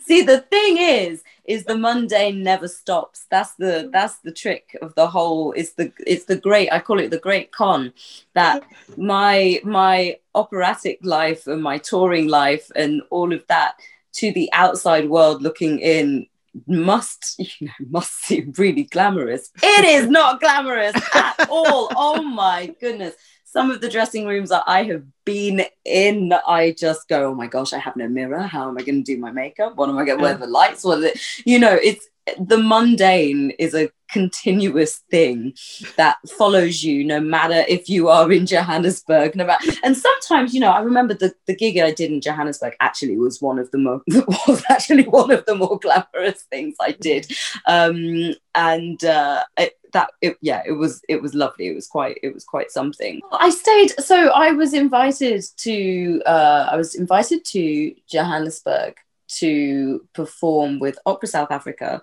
See, 0.00 0.22
the 0.22 0.40
thing 0.50 0.78
is, 0.78 1.22
is 1.48 1.64
the 1.64 1.76
mundane 1.76 2.42
never 2.42 2.68
stops. 2.68 3.26
That's 3.30 3.54
the 3.54 3.88
that's 3.92 4.18
the 4.18 4.32
trick 4.32 4.76
of 4.82 4.94
the 4.94 5.06
whole. 5.06 5.52
It's 5.52 5.72
the 5.72 5.92
it's 6.06 6.24
the 6.24 6.36
great. 6.36 6.72
I 6.72 6.80
call 6.80 7.00
it 7.00 7.10
the 7.10 7.18
great 7.18 7.52
con. 7.52 7.92
That 8.34 8.64
my 8.96 9.60
my 9.64 10.18
operatic 10.34 10.98
life 11.02 11.46
and 11.46 11.62
my 11.62 11.78
touring 11.78 12.28
life 12.28 12.70
and 12.76 13.02
all 13.10 13.32
of 13.32 13.42
that 13.48 13.76
to 14.14 14.32
the 14.32 14.50
outside 14.52 15.08
world 15.08 15.42
looking 15.42 15.78
in 15.78 16.26
must 16.66 17.36
you 17.60 17.68
know 17.68 17.72
must 17.90 18.12
seem 18.24 18.52
really 18.58 18.84
glamorous. 18.84 19.50
It 19.62 19.84
is 19.84 20.08
not 20.08 20.40
glamorous 20.40 20.94
at 21.14 21.48
all. 21.48 21.88
Oh 21.96 22.22
my 22.22 22.74
goodness. 22.80 23.14
Some 23.48 23.70
of 23.70 23.80
the 23.80 23.88
dressing 23.88 24.26
rooms 24.26 24.50
that 24.50 24.64
I 24.66 24.82
have 24.84 25.04
been 25.24 25.62
in, 25.84 26.34
I 26.46 26.74
just 26.76 27.08
go, 27.08 27.30
oh 27.30 27.34
my 27.34 27.46
gosh, 27.46 27.72
I 27.72 27.78
have 27.78 27.96
no 27.96 28.08
mirror. 28.08 28.42
How 28.42 28.68
am 28.68 28.76
I 28.76 28.82
going 28.82 29.02
to 29.02 29.14
do 29.14 29.18
my 29.18 29.30
makeup? 29.30 29.76
What 29.76 29.88
am 29.88 29.96
I 29.96 30.04
going 30.04 30.18
to 30.18 30.22
wear 30.22 30.34
the 30.34 30.46
lights? 30.46 30.84
What 30.84 31.02
it? 31.02 31.20
You 31.44 31.58
know, 31.58 31.78
it's 31.80 32.08
the 32.38 32.58
mundane 32.58 33.50
is 33.58 33.74
a 33.74 33.88
continuous 34.10 34.98
thing 35.10 35.52
that 35.96 36.16
follows 36.28 36.82
you 36.82 37.04
no 37.04 37.20
matter 37.20 37.64
if 37.68 37.88
you 37.88 38.08
are 38.08 38.30
in 38.30 38.46
Johannesburg. 38.46 39.36
No 39.36 39.46
matter, 39.46 39.72
and 39.82 39.96
sometimes, 39.96 40.54
you 40.54 40.60
know, 40.60 40.70
I 40.70 40.80
remember 40.80 41.14
the, 41.14 41.32
the 41.46 41.54
gig 41.54 41.78
I 41.78 41.92
did 41.92 42.10
in 42.10 42.20
Johannesburg 42.20 42.74
actually 42.80 43.16
was 43.16 43.40
one 43.40 43.58
of 43.58 43.70
the 43.70 43.78
more 43.78 44.02
was 44.48 44.62
actually 44.70 45.04
one 45.04 45.30
of 45.30 45.44
the 45.46 45.54
more 45.54 45.78
glamorous 45.78 46.42
things 46.50 46.76
I 46.80 46.92
did. 46.92 47.30
Um, 47.66 48.34
and 48.54 49.04
uh, 49.04 49.44
it, 49.58 49.74
that 49.92 50.10
it, 50.20 50.36
yeah, 50.40 50.62
it 50.66 50.72
was 50.72 51.02
it 51.08 51.20
was 51.22 51.34
lovely. 51.34 51.68
It 51.68 51.74
was 51.74 51.86
quite 51.86 52.18
it 52.22 52.32
was 52.34 52.44
quite 52.44 52.70
something. 52.70 53.20
I 53.32 53.50
stayed. 53.50 53.92
So 54.00 54.28
I 54.30 54.52
was 54.52 54.74
invited 54.74 55.44
to 55.58 56.22
uh, 56.26 56.68
I 56.70 56.76
was 56.76 56.94
invited 56.94 57.44
to 57.46 57.94
Johannesburg 58.08 58.96
to 59.28 60.06
perform 60.14 60.78
with 60.78 60.98
Opera 61.06 61.28
South 61.28 61.50
Africa. 61.50 62.00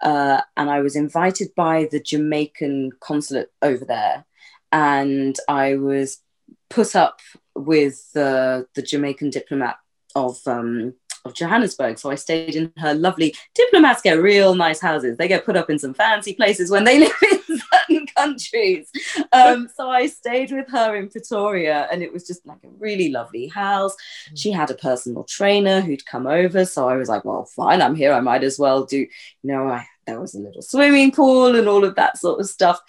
Uh, 0.00 0.40
and 0.56 0.68
I 0.70 0.80
was 0.80 0.96
invited 0.96 1.54
by 1.54 1.88
the 1.90 2.00
Jamaican 2.00 2.92
consulate 3.00 3.50
over 3.62 3.84
there, 3.84 4.24
and 4.72 5.36
I 5.48 5.76
was 5.76 6.20
put 6.68 6.94
up 6.96 7.20
with 7.54 8.12
the 8.12 8.66
the 8.74 8.82
Jamaican 8.82 9.30
diplomat 9.30 9.76
of 10.14 10.38
um, 10.46 10.94
of 11.24 11.34
Johannesburg. 11.34 11.98
So 11.98 12.10
I 12.10 12.16
stayed 12.16 12.54
in 12.54 12.72
her 12.76 12.92
lovely 12.92 13.34
diplomats 13.54 14.02
get 14.02 14.20
real 14.20 14.54
nice 14.54 14.80
houses. 14.80 15.16
They 15.16 15.28
get 15.28 15.46
put 15.46 15.56
up 15.56 15.70
in 15.70 15.78
some 15.78 15.94
fancy 15.94 16.34
places 16.34 16.70
when 16.70 16.84
they 16.84 16.98
live 17.00 17.12
in 17.22 17.60
certain 17.72 18.06
countries. 18.14 18.90
Um, 19.32 19.68
so 19.76 19.88
I 19.88 20.06
stayed 20.06 20.52
with 20.52 20.68
her 20.70 20.94
in 20.96 21.08
Pretoria 21.08 21.88
and 21.90 22.02
it 22.02 22.12
was 22.12 22.26
just 22.26 22.44
like 22.46 22.62
a 22.64 22.68
really 22.78 23.08
lovely 23.08 23.46
house. 23.48 23.96
She 24.34 24.52
had 24.52 24.70
a 24.70 24.74
personal 24.74 25.24
trainer 25.24 25.80
who'd 25.80 26.04
come 26.04 26.26
over. 26.26 26.66
So 26.66 26.88
I 26.88 26.96
was 26.96 27.08
like, 27.08 27.24
well, 27.24 27.46
fine, 27.46 27.80
I'm 27.80 27.94
here. 27.94 28.12
I 28.12 28.20
might 28.20 28.44
as 28.44 28.58
well 28.58 28.84
do, 28.84 28.98
you 28.98 29.08
know, 29.42 29.68
I, 29.68 29.86
there 30.06 30.20
was 30.20 30.34
a 30.34 30.40
little 30.40 30.60
swimming 30.60 31.10
pool 31.10 31.56
and 31.56 31.66
all 31.66 31.84
of 31.84 31.94
that 31.94 32.18
sort 32.18 32.40
of 32.40 32.46
stuff. 32.46 32.80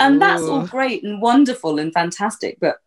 And 0.00 0.22
that's 0.22 0.42
all 0.42 0.66
great 0.66 1.04
and 1.04 1.20
wonderful 1.20 1.78
and 1.78 1.92
fantastic. 1.92 2.56
But 2.58 2.78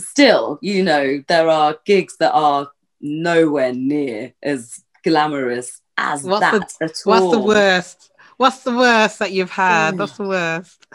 still, 0.00 0.58
you 0.60 0.82
know, 0.82 1.22
there 1.28 1.48
are 1.48 1.78
gigs 1.84 2.16
that 2.18 2.32
are 2.32 2.70
nowhere 3.04 3.72
near 3.72 4.32
as 4.42 4.82
glamorous 5.04 5.80
as 5.96 6.24
What's 6.24 6.40
that 6.40 6.72
the, 6.80 6.84
at 6.86 6.92
all. 7.06 7.30
What's 7.30 7.36
the 7.36 7.44
worst? 7.44 8.10
What's 8.36 8.62
the 8.64 8.76
worst 8.76 9.18
that 9.20 9.32
you've 9.32 9.50
had? 9.50 9.94
Mm. 9.94 9.98
What's 9.98 10.16
the 10.16 10.24
worst? 10.24 10.86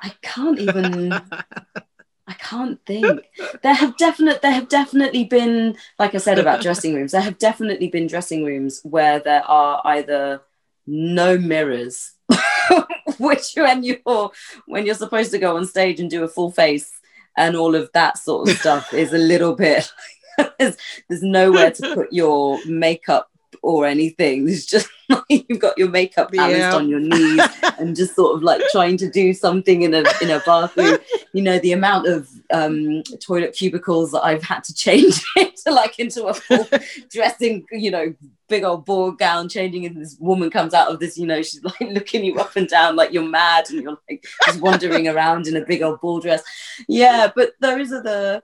I 0.00 0.12
can't 0.22 0.60
even. 0.60 1.12
I 2.28 2.34
can't 2.34 2.78
think. 2.86 3.20
There 3.62 3.74
have 3.74 3.96
definite. 3.96 4.42
There 4.42 4.52
have 4.52 4.68
definitely 4.68 5.24
been, 5.24 5.76
like 5.98 6.14
I 6.14 6.18
said 6.18 6.38
about 6.38 6.60
dressing 6.60 6.94
rooms. 6.94 7.12
There 7.12 7.20
have 7.20 7.38
definitely 7.38 7.88
been 7.88 8.06
dressing 8.06 8.44
rooms 8.44 8.80
where 8.84 9.18
there 9.18 9.42
are 9.44 9.82
either 9.84 10.42
no 10.86 11.36
mirrors, 11.36 12.12
which 13.18 13.52
when 13.56 13.82
you're 13.82 14.30
when 14.66 14.86
you're 14.86 14.94
supposed 14.94 15.32
to 15.32 15.38
go 15.38 15.56
on 15.56 15.66
stage 15.66 15.98
and 15.98 16.10
do 16.10 16.22
a 16.22 16.28
full 16.28 16.52
face 16.52 16.92
and 17.36 17.56
all 17.56 17.74
of 17.74 17.90
that 17.92 18.18
sort 18.18 18.48
of 18.48 18.56
stuff 18.58 18.92
is 18.92 19.12
a 19.12 19.18
little 19.18 19.54
bit. 19.54 19.90
there's, 20.58 20.76
there's 21.08 21.22
nowhere 21.22 21.70
to 21.70 21.94
put 21.94 22.12
your 22.12 22.58
makeup 22.66 23.28
or 23.62 23.86
anything. 23.86 24.44
There's 24.46 24.66
just 24.66 24.88
like 25.08 25.22
you've 25.48 25.58
got 25.60 25.78
your 25.78 25.88
makeup 25.88 26.32
balanced 26.32 26.58
Yeah. 26.58 26.74
on 26.74 26.88
your 26.88 27.00
knees 27.00 27.40
and 27.78 27.94
just 27.94 28.16
sort 28.16 28.36
of 28.36 28.42
like 28.42 28.60
trying 28.72 28.96
to 28.98 29.10
do 29.10 29.32
something 29.32 29.82
in 29.82 29.94
a 29.94 30.04
in 30.20 30.30
a 30.30 30.40
bathroom. 30.44 30.98
You 31.32 31.42
know, 31.42 31.58
the 31.58 31.72
amount 31.72 32.08
of 32.08 32.28
um, 32.52 33.02
toilet 33.20 33.52
cubicles 33.54 34.10
that 34.12 34.22
I've 34.22 34.42
had 34.42 34.64
to 34.64 34.74
change 34.74 35.22
into 35.36 35.70
like 35.70 35.98
into 35.98 36.24
a 36.26 36.34
full 36.34 36.66
dressing, 37.10 37.64
you 37.70 37.90
know, 37.90 38.14
big 38.48 38.64
old 38.64 38.84
ball 38.84 39.12
gown, 39.12 39.48
changing 39.48 39.86
and 39.86 39.96
this 39.96 40.16
woman 40.18 40.50
comes 40.50 40.74
out 40.74 40.90
of 40.90 40.98
this, 40.98 41.16
you 41.16 41.26
know, 41.26 41.40
she's 41.42 41.62
like 41.62 41.80
looking 41.80 42.24
you 42.24 42.38
up 42.38 42.56
and 42.56 42.68
down 42.68 42.96
like 42.96 43.12
you're 43.12 43.22
mad 43.22 43.64
and 43.70 43.82
you're 43.82 43.98
like 44.10 44.24
just 44.46 44.60
wandering 44.60 45.08
around 45.08 45.46
in 45.46 45.56
a 45.56 45.64
big 45.64 45.82
old 45.82 46.00
ball 46.00 46.20
dress. 46.20 46.42
Yeah, 46.88 47.30
but 47.34 47.52
those 47.60 47.92
are 47.92 48.02
the 48.02 48.42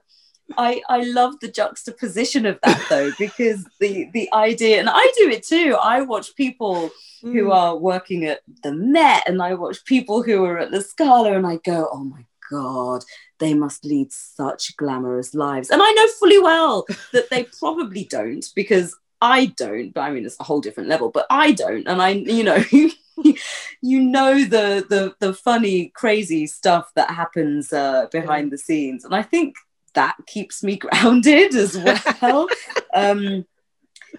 I, 0.57 0.81
I 0.89 1.03
love 1.03 1.35
the 1.41 1.47
juxtaposition 1.51 2.45
of 2.45 2.59
that 2.63 2.83
though 2.89 3.11
because 3.19 3.65
the 3.79 4.09
the 4.13 4.29
idea 4.33 4.79
and 4.79 4.89
I 4.89 5.11
do 5.17 5.29
it 5.29 5.45
too. 5.45 5.77
I 5.81 6.01
watch 6.01 6.35
people 6.35 6.91
Mm. 7.21 7.33
who 7.33 7.51
are 7.51 7.75
working 7.75 8.23
at 8.23 8.39
the 8.63 8.71
Met 8.71 9.27
and 9.27 9.41
I 9.41 9.53
watch 9.53 9.83
people 9.83 10.23
who 10.23 10.45
are 10.45 10.57
at 10.57 10.71
the 10.71 10.81
Scala 10.81 11.33
and 11.33 11.45
I 11.45 11.57
go 11.57 11.89
oh 11.91 12.05
my 12.05 12.23
god 12.49 13.03
they 13.39 13.53
must 13.53 13.83
lead 13.83 14.13
such 14.13 14.77
glamorous 14.77 15.33
lives. 15.33 15.69
And 15.69 15.81
I 15.83 15.91
know 15.91 16.07
fully 16.17 16.39
well 16.39 16.85
that 17.11 17.29
they 17.29 17.43
probably 17.59 18.05
don't 18.05 18.45
because 18.55 18.95
I 19.21 19.47
don't 19.57 19.91
but 19.93 19.99
I 20.01 20.11
mean 20.11 20.25
it's 20.25 20.39
a 20.39 20.45
whole 20.45 20.61
different 20.61 20.87
level 20.87 21.11
but 21.11 21.25
I 21.29 21.51
don't 21.51 21.85
and 21.89 22.01
I 22.01 22.11
you 22.11 22.43
know 22.45 22.63
you 23.81 23.99
know 23.99 24.43
the 24.45 24.85
the 24.89 25.13
the 25.19 25.33
funny 25.33 25.89
crazy 25.89 26.47
stuff 26.47 26.89
that 26.95 27.11
happens 27.11 27.73
uh, 27.73 28.07
behind 28.13 28.49
the 28.51 28.57
scenes. 28.57 29.03
And 29.03 29.13
I 29.13 29.23
think 29.23 29.55
that 29.95 30.15
keeps 30.27 30.63
me 30.63 30.75
grounded 30.83 31.55
as 31.55 31.77
well. 31.77 32.47
um, 32.93 33.45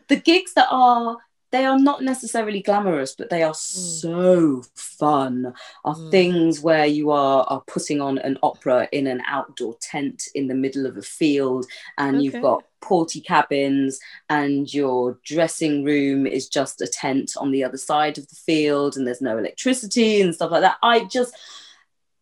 the 0.08 0.16
gigs 0.16 0.54
that 0.54 0.68
are 0.70 1.16
they 1.52 1.64
are 1.64 1.80
not 1.80 2.00
necessarily 2.04 2.62
glamorous, 2.62 3.16
but 3.16 3.28
they 3.28 3.42
are 3.42 3.54
so 3.54 4.62
fun. 4.76 5.52
Are 5.84 5.96
Mm. 5.96 6.10
things 6.12 6.60
where 6.60 6.86
you 6.86 7.10
are 7.10 7.42
are 7.48 7.62
putting 7.66 8.00
on 8.00 8.18
an 8.18 8.38
opera 8.40 8.88
in 8.92 9.08
an 9.08 9.20
outdoor 9.26 9.74
tent 9.80 10.28
in 10.36 10.46
the 10.46 10.54
middle 10.54 10.86
of 10.86 10.96
a 10.96 11.02
field, 11.02 11.66
and 11.98 12.22
you've 12.22 12.34
got 12.42 12.62
Portakabins, 12.80 13.96
and 14.28 14.72
your 14.72 15.18
dressing 15.24 15.82
room 15.84 16.24
is 16.24 16.48
just 16.48 16.80
a 16.82 16.86
tent 16.86 17.32
on 17.36 17.50
the 17.50 17.64
other 17.64 17.78
side 17.78 18.16
of 18.16 18.28
the 18.28 18.36
field, 18.36 18.96
and 18.96 19.04
there's 19.04 19.20
no 19.20 19.36
electricity 19.36 20.20
and 20.20 20.32
stuff 20.32 20.52
like 20.52 20.62
that. 20.62 20.76
I 20.84 21.00
just 21.06 21.34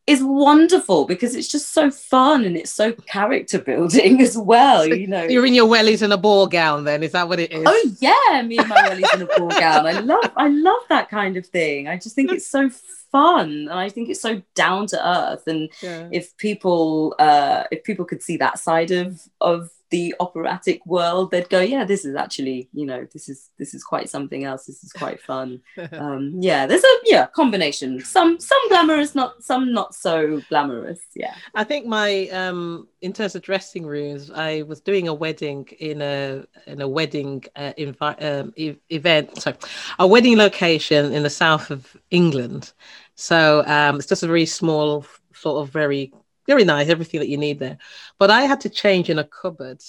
is 0.08 0.22
wonderful 0.22 1.04
because 1.04 1.34
it's 1.34 1.48
just 1.48 1.72
so 1.74 1.90
fun 1.90 2.44
and 2.44 2.56
it's 2.56 2.70
so 2.72 2.92
character 2.92 3.58
building 3.58 4.20
as 4.26 4.36
well. 4.38 4.82
So 4.84 4.94
you 4.94 5.06
know, 5.06 5.24
You're 5.24 5.46
in 5.46 5.54
your 5.54 5.68
wellies 5.68 6.02
and 6.02 6.12
a 6.12 6.16
ball 6.16 6.46
gown 6.46 6.84
then, 6.84 7.02
is 7.02 7.12
that 7.12 7.28
what 7.28 7.38
it 7.38 7.52
is? 7.52 7.62
Oh 7.66 7.90
yeah, 8.00 8.42
me 8.42 8.58
and 8.58 8.68
my 8.68 8.76
wellies 8.88 9.14
in 9.14 9.22
a 9.22 9.26
ball 9.36 9.50
gown. 9.50 9.86
I 9.86 10.00
love 10.00 10.32
I 10.36 10.48
love 10.48 10.80
that 10.88 11.10
kind 11.10 11.36
of 11.36 11.46
thing. 11.46 11.88
I 11.88 11.96
just 11.96 12.14
think 12.14 12.32
it's 12.32 12.46
so 12.46 12.70
fun 13.12 13.50
and 13.70 13.72
I 13.72 13.88
think 13.88 14.08
it's 14.08 14.20
so 14.20 14.42
down 14.54 14.86
to 14.88 15.08
earth. 15.08 15.46
And 15.46 15.68
Yeah. 15.82 16.08
if 16.10 16.36
people 16.38 17.14
uh 17.18 17.64
if 17.70 17.84
people 17.84 18.04
could 18.04 18.22
see 18.22 18.36
that 18.38 18.58
side 18.58 18.90
of 18.90 19.20
of 19.40 19.70
the 19.90 20.14
operatic 20.20 20.84
world, 20.86 21.30
they'd 21.30 21.48
go, 21.48 21.60
Yeah, 21.60 21.84
this 21.84 22.04
is 22.04 22.14
actually, 22.14 22.68
you 22.72 22.86
know, 22.86 23.06
this 23.12 23.28
is 23.28 23.50
this 23.58 23.74
is 23.74 23.82
quite 23.82 24.08
something 24.08 24.44
else. 24.44 24.66
This 24.66 24.82
is 24.84 24.92
quite 24.92 25.20
fun. 25.20 25.60
Um 25.92 26.34
yeah, 26.40 26.66
there's 26.66 26.84
a 26.84 26.94
yeah, 27.04 27.26
combination. 27.28 28.00
Some 28.00 28.38
some 28.38 28.68
glamorous, 28.68 29.14
not 29.14 29.42
some 29.42 29.72
not 29.72 29.94
so 29.94 30.40
glamorous. 30.48 31.00
Yeah. 31.14 31.34
I 31.54 31.64
think 31.64 31.86
my 31.86 32.28
um 32.28 32.88
in 33.00 33.12
terms 33.12 33.34
of 33.34 33.42
dressing 33.42 33.86
rooms, 33.86 34.30
I 34.30 34.62
was 34.62 34.80
doing 34.80 35.08
a 35.08 35.14
wedding 35.14 35.66
in 35.78 36.02
a 36.02 36.44
in 36.66 36.80
a 36.80 36.88
wedding 36.88 37.44
uh, 37.56 37.72
invi- 37.78 38.22
um, 38.22 38.52
e- 38.56 38.76
event, 38.90 39.40
sorry, 39.40 39.56
a 39.98 40.06
wedding 40.06 40.36
location 40.36 41.12
in 41.12 41.22
the 41.22 41.30
south 41.30 41.70
of 41.70 41.96
England. 42.10 42.72
So 43.14 43.64
um, 43.66 43.96
it's 43.96 44.06
just 44.06 44.22
a 44.22 44.26
very 44.26 44.46
small, 44.46 45.04
sort 45.32 45.62
of 45.62 45.72
very 45.72 46.12
very 46.48 46.64
nice, 46.64 46.88
everything 46.88 47.20
that 47.20 47.28
you 47.28 47.36
need 47.36 47.60
there. 47.60 47.78
But 48.18 48.30
I 48.30 48.42
had 48.42 48.62
to 48.62 48.70
change 48.70 49.10
in 49.10 49.18
a 49.18 49.24
cupboard, 49.24 49.82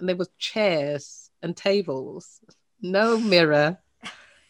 and 0.00 0.08
there 0.08 0.16
was 0.16 0.30
chairs 0.38 1.30
and 1.42 1.54
tables, 1.54 2.40
no 2.80 3.20
mirror, 3.20 3.78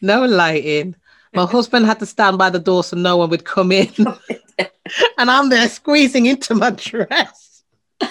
no 0.01 0.25
lighting. 0.25 0.95
My 1.35 1.47
husband 1.57 1.85
had 1.85 1.99
to 1.99 2.07
stand 2.07 2.39
by 2.39 2.49
the 2.49 2.61
door 2.61 2.85
so 2.85 2.97
no 2.97 3.17
one 3.17 3.31
would 3.31 3.45
come 3.45 3.73
in. 3.73 3.93
and 5.19 5.31
I'm 5.31 5.49
there 5.49 5.69
squeezing 5.69 6.27
into 6.27 6.55
my 6.55 6.71
dress, 6.71 7.65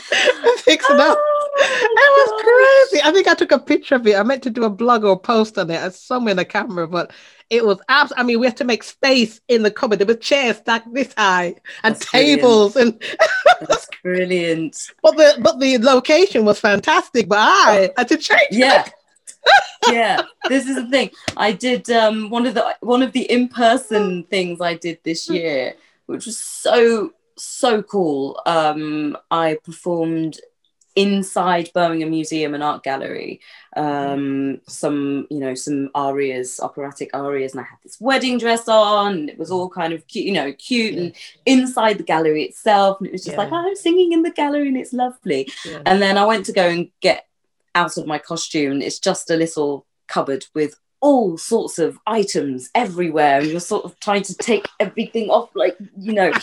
fixing 0.58 1.00
up. 1.00 1.18
It 1.60 2.30
was 2.32 2.44
crazy. 2.92 3.04
I 3.04 3.12
think 3.12 3.28
I 3.28 3.34
took 3.34 3.52
a 3.52 3.60
picture 3.60 3.96
of 3.96 4.06
it. 4.08 4.16
I 4.16 4.24
meant 4.24 4.44
to 4.44 4.50
do 4.50 4.64
a 4.64 4.70
blog 4.70 5.04
or 5.04 5.20
post 5.20 5.58
on 5.58 5.70
it. 5.70 5.84
It's 5.84 6.00
somewhere 6.00 6.32
in 6.32 6.38
the 6.38 6.46
camera, 6.46 6.88
but 6.88 7.12
it 7.50 7.66
was 7.66 7.80
abs. 7.90 8.14
I 8.18 8.24
mean, 8.24 8.40
we 8.40 8.46
had 8.46 8.58
to 8.58 8.64
make 8.66 8.84
space 8.84 9.40
in 9.48 9.64
the 9.64 9.72
cupboard. 9.72 10.00
There 10.00 10.08
were 10.08 10.14
chairs 10.16 10.58
stacked 10.58 10.94
this 10.94 11.14
high 11.18 11.56
and 11.84 11.96
That's 11.96 12.12
brilliant. 12.12 12.42
tables, 12.42 12.76
and 12.76 13.02
That's 13.62 13.88
brilliant. 14.04 14.78
but 15.02 15.16
the 15.18 15.38
but 15.42 15.60
the 15.60 15.78
location 15.80 16.46
was 16.46 16.60
fantastic. 16.60 17.28
But 17.28 17.40
I 17.40 17.92
had 17.98 18.08
to 18.10 18.18
change. 18.18 18.42
yeah 18.52 18.88
yeah 19.90 20.22
this 20.50 20.68
is 20.68 20.76
the 20.76 20.90
thing 20.90 21.10
i 21.38 21.54
did 21.54 21.90
um 21.90 22.30
one 22.30 22.46
of 22.46 22.54
the 22.54 22.76
one 22.82 23.02
of 23.02 23.14
the 23.14 23.22
in-person 23.32 24.24
things 24.26 24.60
i 24.60 24.74
did 24.74 25.00
this 25.04 25.30
year 25.30 25.74
which 26.08 26.26
was 26.26 26.38
so 26.38 27.12
so 27.38 27.82
cool 27.84 28.42
um 28.46 29.16
i 29.32 29.56
performed 29.64 30.38
inside 30.98 31.70
birmingham 31.74 32.10
museum 32.10 32.54
and 32.56 32.64
art 32.64 32.82
gallery 32.84 33.40
um 33.76 34.60
some 34.68 35.28
you 35.30 35.40
know 35.40 35.54
some 35.54 35.90
arias 35.94 36.60
operatic 36.60 37.10
arias 37.14 37.52
and 37.54 37.62
i 37.62 37.64
had 37.64 37.78
this 37.84 38.02
wedding 38.02 38.38
dress 38.40 38.68
on 38.68 39.14
and 39.14 39.30
it 39.30 39.38
was 39.38 39.52
all 39.52 39.70
kind 39.70 39.94
of 39.94 40.06
cute 40.08 40.26
you 40.26 40.32
know 40.34 40.52
cute 40.54 40.94
Yeah. 40.96 41.02
and 41.02 41.16
inside 41.46 42.00
the 42.00 42.04
gallery 42.04 42.44
itself 42.44 42.98
and 43.00 43.08
it 43.08 43.12
was 43.14 43.24
just 43.24 43.38
Yeah. 43.38 43.44
like 43.44 43.52
i'm 43.54 43.76
singing 43.76 44.12
in 44.12 44.24
the 44.24 44.32
gallery 44.32 44.68
and 44.70 44.78
it's 44.78 44.92
lovely 44.92 45.48
Yeah. 45.64 45.82
and 45.86 46.02
then 46.02 46.18
I 46.18 46.26
went 46.26 46.46
to 46.48 46.52
go 46.62 46.68
and 46.68 46.90
get 47.02 47.26
out 47.76 47.96
of 47.98 48.08
my 48.08 48.18
costume. 48.18 48.82
It's 48.82 48.98
just 48.98 49.30
a 49.30 49.36
little 49.36 49.86
cupboard 50.08 50.44
with 50.56 50.74
all 51.00 51.38
sorts 51.38 51.80
of 51.80 52.00
items 52.08 52.70
everywhere, 52.74 53.40
and 53.40 53.48
you're 53.48 53.60
sort 53.60 53.86
of 53.86 54.00
trying 54.00 54.24
to 54.24 54.36
take 54.36 54.68
everything 54.80 55.30
off, 55.30 55.50
like 55.56 55.78
you 55.98 56.14
know. 56.14 56.32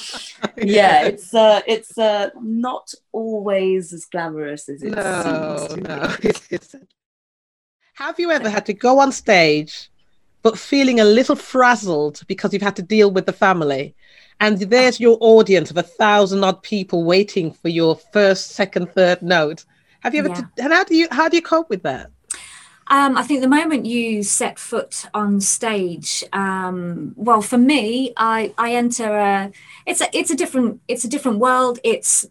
Yeah, 0.56 1.06
it's 1.06 1.34
uh, 1.34 1.62
it's 1.66 1.98
uh, 1.98 2.30
not 2.40 2.94
always 3.10 3.92
as 3.92 4.04
glamorous 4.04 4.68
as 4.68 4.82
it 4.84 4.92
no, 4.92 5.56
seems. 5.56 5.74
To 5.74 5.80
no. 5.80 6.16
Be. 6.20 6.28
it 6.28 6.42
isn't. 6.50 6.88
Have 7.94 8.20
you 8.20 8.30
ever 8.30 8.48
had 8.48 8.64
to 8.66 8.72
go 8.72 9.00
on 9.00 9.10
stage, 9.10 9.90
but 10.42 10.56
feeling 10.56 11.00
a 11.00 11.04
little 11.04 11.34
frazzled 11.34 12.22
because 12.28 12.52
you've 12.52 12.62
had 12.62 12.76
to 12.76 12.82
deal 12.82 13.10
with 13.10 13.26
the 13.26 13.32
family, 13.32 13.94
and 14.40 14.58
there's 14.58 15.00
your 15.00 15.18
audience 15.20 15.70
of 15.70 15.76
a 15.76 15.82
thousand 15.82 16.44
odd 16.44 16.62
people 16.62 17.04
waiting 17.04 17.52
for 17.52 17.68
your 17.68 17.96
first, 17.96 18.52
second, 18.52 18.92
third 18.92 19.22
note? 19.22 19.64
Have 20.00 20.14
you 20.14 20.20
ever? 20.20 20.28
Yeah. 20.28 20.64
and 20.64 20.72
how 20.72 20.84
do 20.84 20.94
you 20.94 21.08
how 21.10 21.28
do 21.28 21.36
you 21.36 21.42
cope 21.42 21.68
with 21.68 21.82
that? 21.82 22.10
Um, 22.88 23.16
I 23.16 23.22
think 23.22 23.40
the 23.40 23.48
moment 23.48 23.86
you 23.86 24.22
set 24.22 24.58
foot 24.58 25.06
on 25.14 25.40
stage, 25.40 26.22
um, 26.32 27.14
well, 27.16 27.40
for 27.40 27.56
me, 27.56 28.12
I, 28.16 28.52
I 28.58 28.74
enter 28.74 29.16
a 29.16 29.52
it's 29.86 30.00
a 30.00 30.08
it's 30.16 30.30
a 30.30 30.36
different 30.36 30.80
it's 30.86 31.04
a 31.04 31.08
different 31.08 31.38
world. 31.38 31.78
It's 31.82 32.26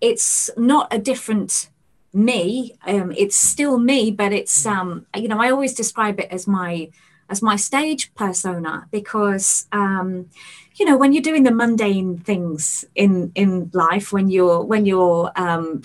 it's 0.00 0.50
not 0.56 0.88
a 0.92 0.98
different 0.98 1.68
me. 2.12 2.76
Um, 2.86 3.12
it's 3.16 3.36
still 3.36 3.78
me, 3.78 4.10
but 4.10 4.32
it's 4.32 4.66
um, 4.66 5.06
you 5.16 5.28
know 5.28 5.40
I 5.40 5.50
always 5.50 5.74
describe 5.74 6.20
it 6.20 6.28
as 6.30 6.46
my 6.46 6.88
as 7.28 7.42
my 7.42 7.56
stage 7.56 8.14
persona 8.14 8.86
because 8.90 9.66
um, 9.72 10.28
you 10.76 10.86
know 10.86 10.96
when 10.96 11.12
you're 11.12 11.22
doing 11.22 11.42
the 11.42 11.50
mundane 11.50 12.18
things 12.18 12.84
in 12.94 13.32
in 13.34 13.70
life 13.72 14.12
when 14.12 14.28
you're 14.28 14.62
when 14.62 14.86
you're 14.86 15.30
um, 15.36 15.82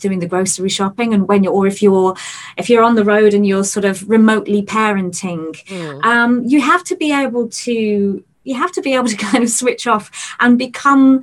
doing 0.00 0.18
the 0.18 0.26
grocery 0.26 0.68
shopping 0.68 1.14
and 1.14 1.28
when 1.28 1.42
you're 1.44 1.52
or 1.52 1.66
if 1.66 1.82
you're 1.82 2.14
if 2.56 2.68
you're 2.68 2.82
on 2.82 2.94
the 2.94 3.04
road 3.04 3.34
and 3.34 3.46
you're 3.46 3.64
sort 3.64 3.84
of 3.84 4.08
remotely 4.08 4.62
parenting 4.62 5.54
mm. 5.66 6.04
um, 6.04 6.42
you 6.44 6.60
have 6.60 6.84
to 6.84 6.96
be 6.96 7.12
able 7.12 7.48
to 7.48 8.24
you 8.44 8.54
have 8.54 8.72
to 8.72 8.82
be 8.82 8.94
able 8.94 9.08
to 9.08 9.16
kind 9.30 9.42
of 9.42 9.50
switch 9.50 9.86
off 9.86 10.34
and 10.40 10.58
become 10.58 11.22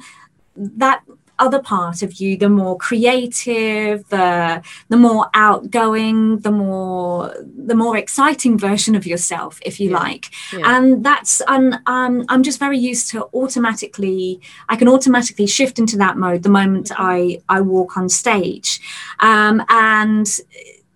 that 0.55 1.03
other 1.39 1.61
part 1.61 2.01
of 2.01 2.13
you, 2.19 2.37
the 2.37 2.49
more 2.49 2.77
creative, 2.77 4.07
the 4.09 4.61
the 4.89 4.97
more 4.97 5.29
outgoing, 5.33 6.39
the 6.39 6.51
more 6.51 7.33
the 7.57 7.75
more 7.75 7.97
exciting 7.97 8.57
version 8.57 8.95
of 8.95 9.05
yourself, 9.05 9.59
if 9.65 9.79
you 9.79 9.89
yeah. 9.89 9.97
like. 9.97 10.31
Yeah. 10.53 10.77
And 10.77 11.03
that's 11.03 11.41
and 11.47 11.79
um, 11.85 12.25
I'm 12.29 12.43
just 12.43 12.59
very 12.59 12.77
used 12.77 13.09
to 13.11 13.29
automatically. 13.33 14.41
I 14.67 14.75
can 14.75 14.87
automatically 14.87 15.47
shift 15.47 15.79
into 15.79 15.97
that 15.97 16.17
mode 16.17 16.43
the 16.43 16.49
moment 16.49 16.91
I 16.97 17.41
I 17.49 17.61
walk 17.61 17.97
on 17.97 18.09
stage, 18.09 18.79
um, 19.19 19.63
and 19.69 20.27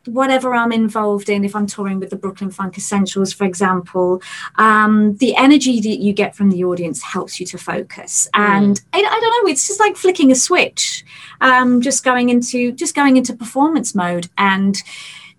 whatever 0.05 0.53
I'm 0.53 0.71
involved 0.71 1.29
in, 1.29 1.45
if 1.45 1.55
I'm 1.55 1.65
touring 1.65 1.99
with 1.99 2.09
the 2.09 2.15
Brooklyn 2.15 2.51
Funk 2.51 2.77
Essentials, 2.77 3.31
for 3.31 3.45
example, 3.45 4.21
um, 4.55 5.15
the 5.17 5.35
energy 5.35 5.79
that 5.79 5.99
you 5.99 6.13
get 6.13 6.35
from 6.35 6.49
the 6.49 6.63
audience 6.63 7.01
helps 7.01 7.39
you 7.39 7.45
to 7.47 7.57
focus. 7.57 8.27
Mm. 8.35 8.39
And 8.39 8.81
I, 8.93 8.99
I, 8.99 9.19
don't 9.19 9.45
know, 9.45 9.51
it's 9.51 9.67
just 9.67 9.79
like 9.79 9.95
flicking 9.95 10.31
a 10.31 10.35
switch, 10.35 11.05
um, 11.41 11.81
just 11.81 12.03
going 12.03 12.29
into 12.29 12.71
just 12.71 12.95
going 12.95 13.17
into 13.17 13.33
performance 13.33 13.95
mode 13.95 14.29
and 14.37 14.81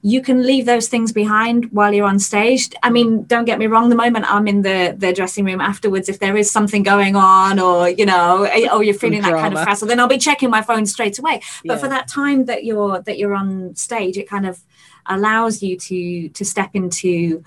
you 0.07 0.21
can 0.21 0.43
leave 0.43 0.67
those 0.67 0.87
things 0.87 1.13
behind 1.13 1.73
while 1.73 1.91
you're 1.91 2.07
on 2.07 2.19
stage. 2.19 2.69
I 2.83 2.91
mean, 2.91 3.25
don't 3.25 3.47
get 3.47 3.59
me 3.59 3.67
wrong, 3.67 3.89
the 3.89 3.97
moment 3.97 4.31
I'm 4.31 4.47
in 4.47 4.61
the, 4.61 4.95
the 4.95 5.15
dressing 5.15 5.47
room 5.47 5.63
afterwards, 5.63 6.11
if 6.11 6.19
there 6.19 6.37
is 6.37 6.51
something 6.51 6.83
going 6.83 7.17
on 7.17 7.59
or, 7.59 7.89
you 7.89 8.05
know, 8.05 8.43
eh, 8.43 8.69
or 8.71 8.83
you're 8.83 8.93
feeling 8.93 9.23
that 9.23 9.33
kind 9.33 9.55
of 9.55 9.63
frazzle, 9.63 9.89
then 9.89 9.99
I'll 9.99 10.07
be 10.07 10.19
checking 10.19 10.51
my 10.51 10.61
phone 10.61 10.85
straight 10.85 11.19
away. 11.19 11.41
But 11.65 11.75
yeah. 11.75 11.79
for 11.79 11.89
that 11.89 12.07
time 12.07 12.45
that 12.45 12.65
you're 12.67 13.01
that 13.01 13.17
you're 13.17 13.35
on 13.35 13.75
stage, 13.77 14.19
it 14.19 14.29
kind 14.29 14.47
of 14.47 14.61
allows 15.07 15.63
you 15.63 15.79
to 15.79 16.29
to 16.29 16.45
step 16.45 16.73
into 16.75 17.43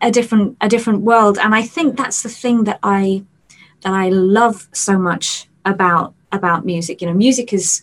a 0.00 0.12
different 0.12 0.56
a 0.60 0.68
different 0.68 1.00
world. 1.02 1.36
And 1.36 1.52
I 1.52 1.62
think 1.62 1.96
that's 1.96 2.22
the 2.22 2.28
thing 2.28 2.62
that 2.64 2.78
I 2.84 3.24
that 3.80 3.92
I 3.92 4.10
love 4.10 4.68
so 4.70 5.00
much 5.00 5.48
about 5.64 6.14
about 6.30 6.64
music. 6.64 7.00
You 7.00 7.08
know, 7.08 7.14
music 7.14 7.52
is 7.52 7.82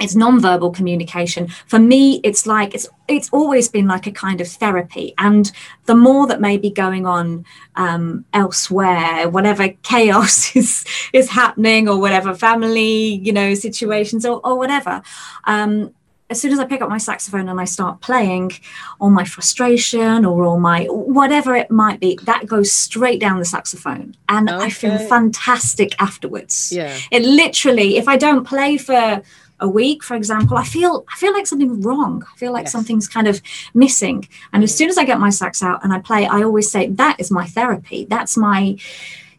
it's 0.00 0.14
non-verbal 0.14 0.70
communication 0.70 1.48
for 1.66 1.78
me 1.78 2.20
it's 2.22 2.46
like 2.46 2.74
it's 2.74 2.88
it's 3.08 3.28
always 3.30 3.68
been 3.68 3.86
like 3.86 4.06
a 4.06 4.12
kind 4.12 4.40
of 4.40 4.48
therapy 4.48 5.14
and 5.18 5.52
the 5.86 5.94
more 5.94 6.26
that 6.26 6.40
may 6.40 6.56
be 6.56 6.70
going 6.70 7.06
on 7.06 7.44
um, 7.76 8.24
elsewhere 8.32 9.28
whatever 9.28 9.68
chaos 9.82 10.54
is 10.56 10.84
is 11.12 11.30
happening 11.30 11.88
or 11.88 11.98
whatever 11.98 12.34
family 12.34 13.14
you 13.14 13.32
know 13.32 13.54
situations 13.54 14.24
or, 14.24 14.40
or 14.44 14.56
whatever 14.58 15.02
um, 15.44 15.92
as 16.28 16.40
soon 16.40 16.52
as 16.52 16.58
I 16.58 16.64
pick 16.64 16.82
up 16.82 16.88
my 16.88 16.98
saxophone 16.98 17.48
and 17.48 17.60
I 17.60 17.64
start 17.64 18.00
playing, 18.00 18.52
all 19.00 19.10
my 19.10 19.24
frustration 19.24 20.24
or 20.24 20.44
all 20.44 20.58
my 20.58 20.84
whatever 20.86 21.54
it 21.54 21.70
might 21.70 22.00
be, 22.00 22.18
that 22.24 22.46
goes 22.46 22.72
straight 22.72 23.20
down 23.20 23.38
the 23.38 23.44
saxophone. 23.44 24.16
And 24.28 24.50
okay. 24.50 24.64
I 24.64 24.70
feel 24.70 24.98
fantastic 24.98 25.94
afterwards. 26.00 26.72
Yeah. 26.72 26.96
It 27.12 27.22
literally, 27.22 27.96
if 27.96 28.08
I 28.08 28.16
don't 28.16 28.44
play 28.44 28.76
for 28.76 29.22
a 29.60 29.68
week 29.68 30.02
for 30.02 30.14
example 30.14 30.56
i 30.56 30.64
feel 30.64 31.04
i 31.12 31.16
feel 31.16 31.32
like 31.32 31.46
something's 31.46 31.84
wrong 31.84 32.24
i 32.32 32.36
feel 32.36 32.52
like 32.52 32.64
yes. 32.64 32.72
something's 32.72 33.08
kind 33.08 33.26
of 33.26 33.40
missing 33.74 34.26
and 34.52 34.62
as 34.62 34.72
mm. 34.72 34.76
soon 34.76 34.88
as 34.88 34.98
i 34.98 35.04
get 35.04 35.18
my 35.18 35.30
sax 35.30 35.62
out 35.62 35.82
and 35.82 35.92
i 35.92 35.98
play 35.98 36.26
i 36.26 36.42
always 36.42 36.70
say 36.70 36.88
that 36.88 37.18
is 37.18 37.30
my 37.30 37.46
therapy 37.46 38.04
that's 38.04 38.36
my 38.36 38.76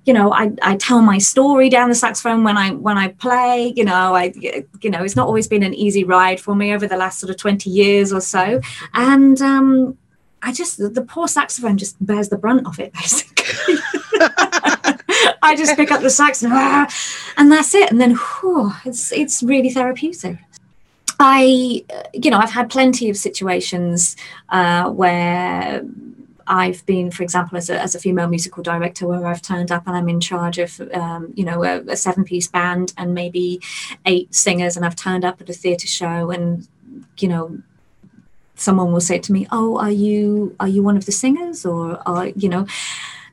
you 0.05 0.13
know 0.13 0.33
I, 0.33 0.51
I 0.62 0.77
tell 0.77 1.01
my 1.01 1.17
story 1.17 1.69
down 1.69 1.89
the 1.89 1.95
saxophone 1.95 2.43
when 2.43 2.58
i 2.58 2.71
when 2.71 2.97
i 2.97 3.10
play 3.10 3.73
you 3.75 3.84
know 3.84 4.15
i 4.15 4.34
you 4.82 4.89
know 4.89 5.03
it's 5.03 5.15
not 5.15 5.27
always 5.27 5.47
been 5.47 5.63
an 5.63 5.73
easy 5.73 6.03
ride 6.03 6.39
for 6.39 6.56
me 6.56 6.73
over 6.73 6.88
the 6.88 6.97
last 6.97 7.19
sort 7.19 7.30
of 7.30 7.38
20 7.38 7.69
years 7.69 8.13
or 8.13 8.21
so 8.21 8.39
mm-hmm. 8.39 8.86
and 8.93 9.41
um 9.41 9.97
i 10.41 10.51
just 10.51 10.77
the 10.77 11.06
poor 11.08 11.27
saxophone 11.27 11.77
just 11.77 11.95
bears 12.03 12.30
the 12.30 12.38
brunt 12.38 12.65
of 12.65 12.80
it 12.80 12.93
basically 13.01 13.75
I 15.47 15.55
just 15.55 15.75
pick 15.75 15.91
up 15.91 16.01
the 16.01 16.10
sax 16.10 16.43
and, 16.43 16.53
and 17.38 17.51
that's 17.51 17.73
it. 17.73 17.89
And 17.91 17.99
then 17.99 18.15
whew, 18.15 18.71
it's 18.86 19.12
it's 19.12 19.41
really 19.43 19.69
therapeutic. 19.69 20.38
I, 21.19 21.83
you 22.13 22.29
know, 22.29 22.38
I've 22.38 22.51
had 22.51 22.69
plenty 22.69 23.10
of 23.10 23.17
situations 23.17 24.15
uh, 24.49 24.89
where 24.91 25.83
I've 26.45 26.86
been, 26.86 27.12
for 27.12 27.23
example, 27.23 27.57
as 27.57 27.69
a, 27.69 27.81
as 27.81 27.95
a 27.95 27.99
female 27.99 28.27
musical 28.27 28.62
director, 28.62 29.07
where 29.07 29.25
I've 29.25 29.41
turned 29.41 29.71
up 29.71 29.88
and 29.88 29.95
I'm 29.95 30.10
in 30.10 30.19
charge 30.19 30.60
of, 30.60 30.79
um, 30.93 31.33
you 31.36 31.43
know, 31.43 31.63
a, 31.63 31.79
a 31.88 31.95
seven 31.95 32.23
piece 32.23 32.47
band 32.47 32.93
and 32.97 33.13
maybe 33.13 33.60
eight 34.05 34.33
singers, 34.33 34.77
and 34.77 34.86
I've 34.86 34.95
turned 34.95 35.25
up 35.25 35.41
at 35.41 35.49
a 35.49 35.53
theatre 35.53 35.88
show 35.88 36.29
and, 36.29 36.67
you 37.17 37.27
know, 37.27 37.57
someone 38.55 38.91
will 38.91 39.01
say 39.01 39.19
to 39.19 39.31
me, 39.31 39.47
"Oh, 39.51 39.77
are 39.77 39.91
you 39.91 40.55
are 40.60 40.67
you 40.67 40.83
one 40.83 40.97
of 40.97 41.05
the 41.05 41.12
singers?" 41.12 41.65
Or, 41.65 42.01
are, 42.07 42.27
you 42.27 42.49
know, 42.49 42.67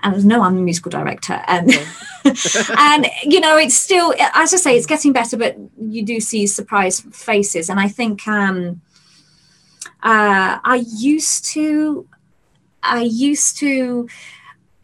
and 0.05 0.25
no 0.25 0.43
i'm 0.43 0.57
a 0.57 0.61
musical 0.61 0.90
director. 0.90 1.43
And 1.47 1.71
and 2.79 3.07
you 3.25 3.40
know 3.40 3.57
it's 3.57 3.75
still 3.75 4.14
as 4.35 4.55
i 4.55 4.57
say 4.57 4.77
it's 4.77 4.87
getting 4.87 5.12
better 5.12 5.37
but 5.37 5.57
you 5.79 6.05
do 6.05 6.21
see 6.21 6.47
surprise 6.47 7.01
faces. 7.12 7.69
And 7.69 7.81
i 7.81 7.88
think 7.88 8.27
um 8.29 8.81
uh 10.03 10.59
i 10.64 10.85
used 10.97 11.47
to 11.47 12.07
i 12.83 13.01
used 13.01 13.59
to 13.59 14.09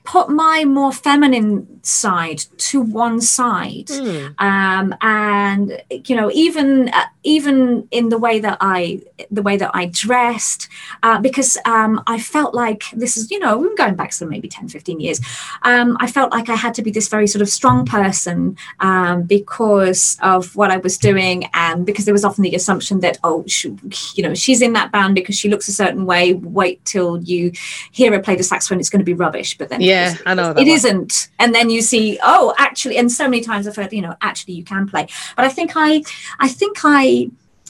put 0.04 0.28
my 0.28 0.64
more 0.64 0.92
feminine 0.92 1.82
side 1.84 2.42
to 2.56 2.80
one 2.80 3.20
side. 3.20 3.86
Mm. 3.86 4.34
um, 4.38 4.94
and 5.00 5.82
you 6.08 6.16
know 6.16 6.30
even 6.32 6.88
uh, 6.88 7.04
even 7.22 7.86
in 7.90 8.08
the 8.08 8.18
way 8.18 8.40
that 8.40 8.58
i 8.60 9.00
the 9.30 9.42
way 9.42 9.56
that 9.56 9.70
i 9.74 9.86
dressed 9.86 10.68
uh, 11.02 11.20
because 11.20 11.56
um, 11.64 12.02
i 12.06 12.18
felt 12.18 12.54
like 12.54 12.84
this 12.92 13.16
is 13.16 13.30
you 13.30 13.38
know 13.38 13.58
we're 13.58 13.74
going 13.74 13.94
back 13.94 14.10
to 14.10 14.26
maybe 14.26 14.48
10 14.48 14.68
15 14.68 15.00
years 15.00 15.20
um, 15.62 15.96
i 16.00 16.06
felt 16.06 16.32
like 16.32 16.48
i 16.48 16.56
had 16.56 16.74
to 16.74 16.82
be 16.82 16.90
this 16.90 17.08
very 17.08 17.26
sort 17.26 17.42
of 17.42 17.48
strong 17.48 17.86
person 17.86 18.56
um, 18.80 19.22
because 19.22 20.18
of 20.22 20.54
what 20.56 20.70
i 20.70 20.78
was 20.78 20.98
doing 20.98 21.48
and 21.54 21.86
because 21.86 22.04
there 22.04 22.14
was 22.14 22.24
often 22.24 22.42
the 22.42 22.54
assumption 22.54 23.00
that 23.00 23.18
oh 23.24 23.44
she, 23.46 23.76
you 24.14 24.22
know 24.22 24.34
she's 24.34 24.62
in 24.62 24.72
that 24.72 24.90
band 24.90 25.14
because 25.14 25.36
she 25.38 25.48
looks 25.48 25.68
a 25.68 25.72
certain 25.72 26.06
way 26.06 26.34
wait 26.34 26.84
till 26.84 27.22
you 27.22 27.52
hear 27.92 28.12
her 28.12 28.20
play 28.20 28.34
the 28.34 28.42
saxophone 28.42 28.80
it's 28.80 28.90
going 28.90 28.98
to 29.00 29.04
be 29.04 29.14
rubbish 29.14 29.56
but 29.56 29.68
then 29.68 29.80
yeah 29.80 30.00
yeah, 30.00 30.16
I 30.26 30.34
know. 30.34 30.50
It 30.56 30.68
isn't. 30.68 31.28
And 31.38 31.54
then 31.54 31.70
you 31.70 31.82
see, 31.82 32.18
oh, 32.22 32.54
actually, 32.58 32.96
and 32.96 33.10
so 33.10 33.28
many 33.28 33.42
times 33.42 33.66
I've 33.66 33.76
heard, 33.76 33.92
you 33.92 34.02
know, 34.02 34.14
actually 34.20 34.54
you 34.54 34.64
can 34.64 34.88
play. 34.88 35.06
But 35.36 35.44
I 35.44 35.48
think 35.48 35.72
I, 35.74 36.02
I 36.38 36.48
think 36.48 36.78
I, 36.84 37.04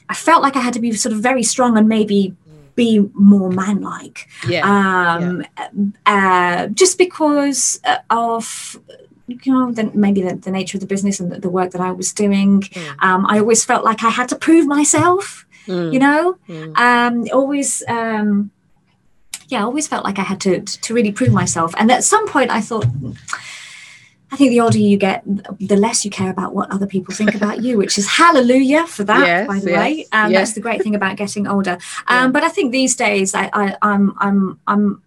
I 0.08 0.14
felt 0.14 0.42
like 0.42 0.56
I 0.56 0.60
had 0.60 0.74
to 0.74 0.80
be 0.80 0.92
sort 0.92 1.12
of 1.12 1.20
very 1.20 1.42
strong 1.42 1.78
and 1.78 1.88
maybe 1.88 2.34
be 2.74 3.08
more 3.14 3.50
manlike. 3.50 4.28
Yeah. 4.48 4.62
Um, 4.64 5.44
yeah. 5.58 5.68
Uh, 6.06 6.66
just 6.68 6.98
because 6.98 7.80
of 8.10 8.44
you 9.28 9.52
know, 9.52 9.70
then 9.70 9.92
maybe 9.94 10.22
the, 10.22 10.34
the, 10.34 10.50
nature 10.50 10.76
of 10.76 10.80
the 10.80 10.86
business 10.86 11.20
and 11.20 11.30
the, 11.30 11.38
the 11.38 11.48
work 11.48 11.70
that 11.70 11.80
I 11.80 11.92
was 11.92 12.12
doing. 12.12 12.62
Mm. 12.62 13.02
Um, 13.02 13.26
I 13.26 13.38
always 13.38 13.64
felt 13.64 13.84
like 13.84 14.02
I 14.02 14.10
had 14.10 14.28
to 14.30 14.36
prove 14.36 14.66
myself. 14.66 15.46
Mm. 15.66 15.92
You 15.92 15.98
know, 16.00 16.38
mm. 16.48 16.76
um, 16.76 17.26
always. 17.32 17.82
Um, 17.86 18.50
yeah, 19.48 19.60
I 19.60 19.62
always 19.62 19.88
felt 19.88 20.04
like 20.04 20.18
I 20.18 20.22
had 20.22 20.40
to 20.42 20.60
to 20.60 20.94
really 20.94 21.12
prove 21.12 21.32
myself. 21.32 21.74
And 21.78 21.90
at 21.90 22.04
some 22.04 22.26
point, 22.28 22.50
I 22.50 22.60
thought. 22.60 22.86
I 24.32 24.36
think 24.36 24.50
the 24.50 24.60
older 24.60 24.78
you 24.78 24.96
get, 24.96 25.22
the 25.26 25.76
less 25.76 26.04
you 26.04 26.10
care 26.10 26.30
about 26.30 26.54
what 26.54 26.70
other 26.70 26.86
people 26.86 27.14
think 27.14 27.34
about 27.34 27.62
you, 27.62 27.76
which 27.76 27.98
is 27.98 28.06
hallelujah 28.06 28.86
for 28.86 29.02
that, 29.04 29.26
yes, 29.26 29.48
by 29.48 29.58
the 29.58 29.70
yes, 29.70 29.78
way. 29.78 30.06
Um, 30.12 30.30
yes. 30.30 30.40
That's 30.40 30.52
the 30.54 30.60
great 30.60 30.82
thing 30.82 30.94
about 30.94 31.16
getting 31.16 31.46
older. 31.46 31.78
Um, 32.06 32.16
yeah. 32.16 32.28
But 32.28 32.42
I 32.44 32.48
think 32.48 32.72
these 32.72 32.96
days, 32.96 33.34
I, 33.34 33.50
I, 33.52 33.76
I'm 33.82 34.14
I'm 34.18 34.60
I'm 34.66 35.02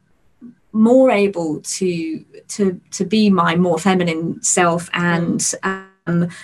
more 0.72 1.10
able 1.10 1.62
to 1.62 2.26
to 2.50 2.80
to 2.92 3.06
be 3.06 3.30
my 3.30 3.56
more 3.56 3.80
feminine 3.80 4.42
self 4.44 4.90
and. 4.94 5.40
Mm 5.40 5.64
um, 5.64 5.93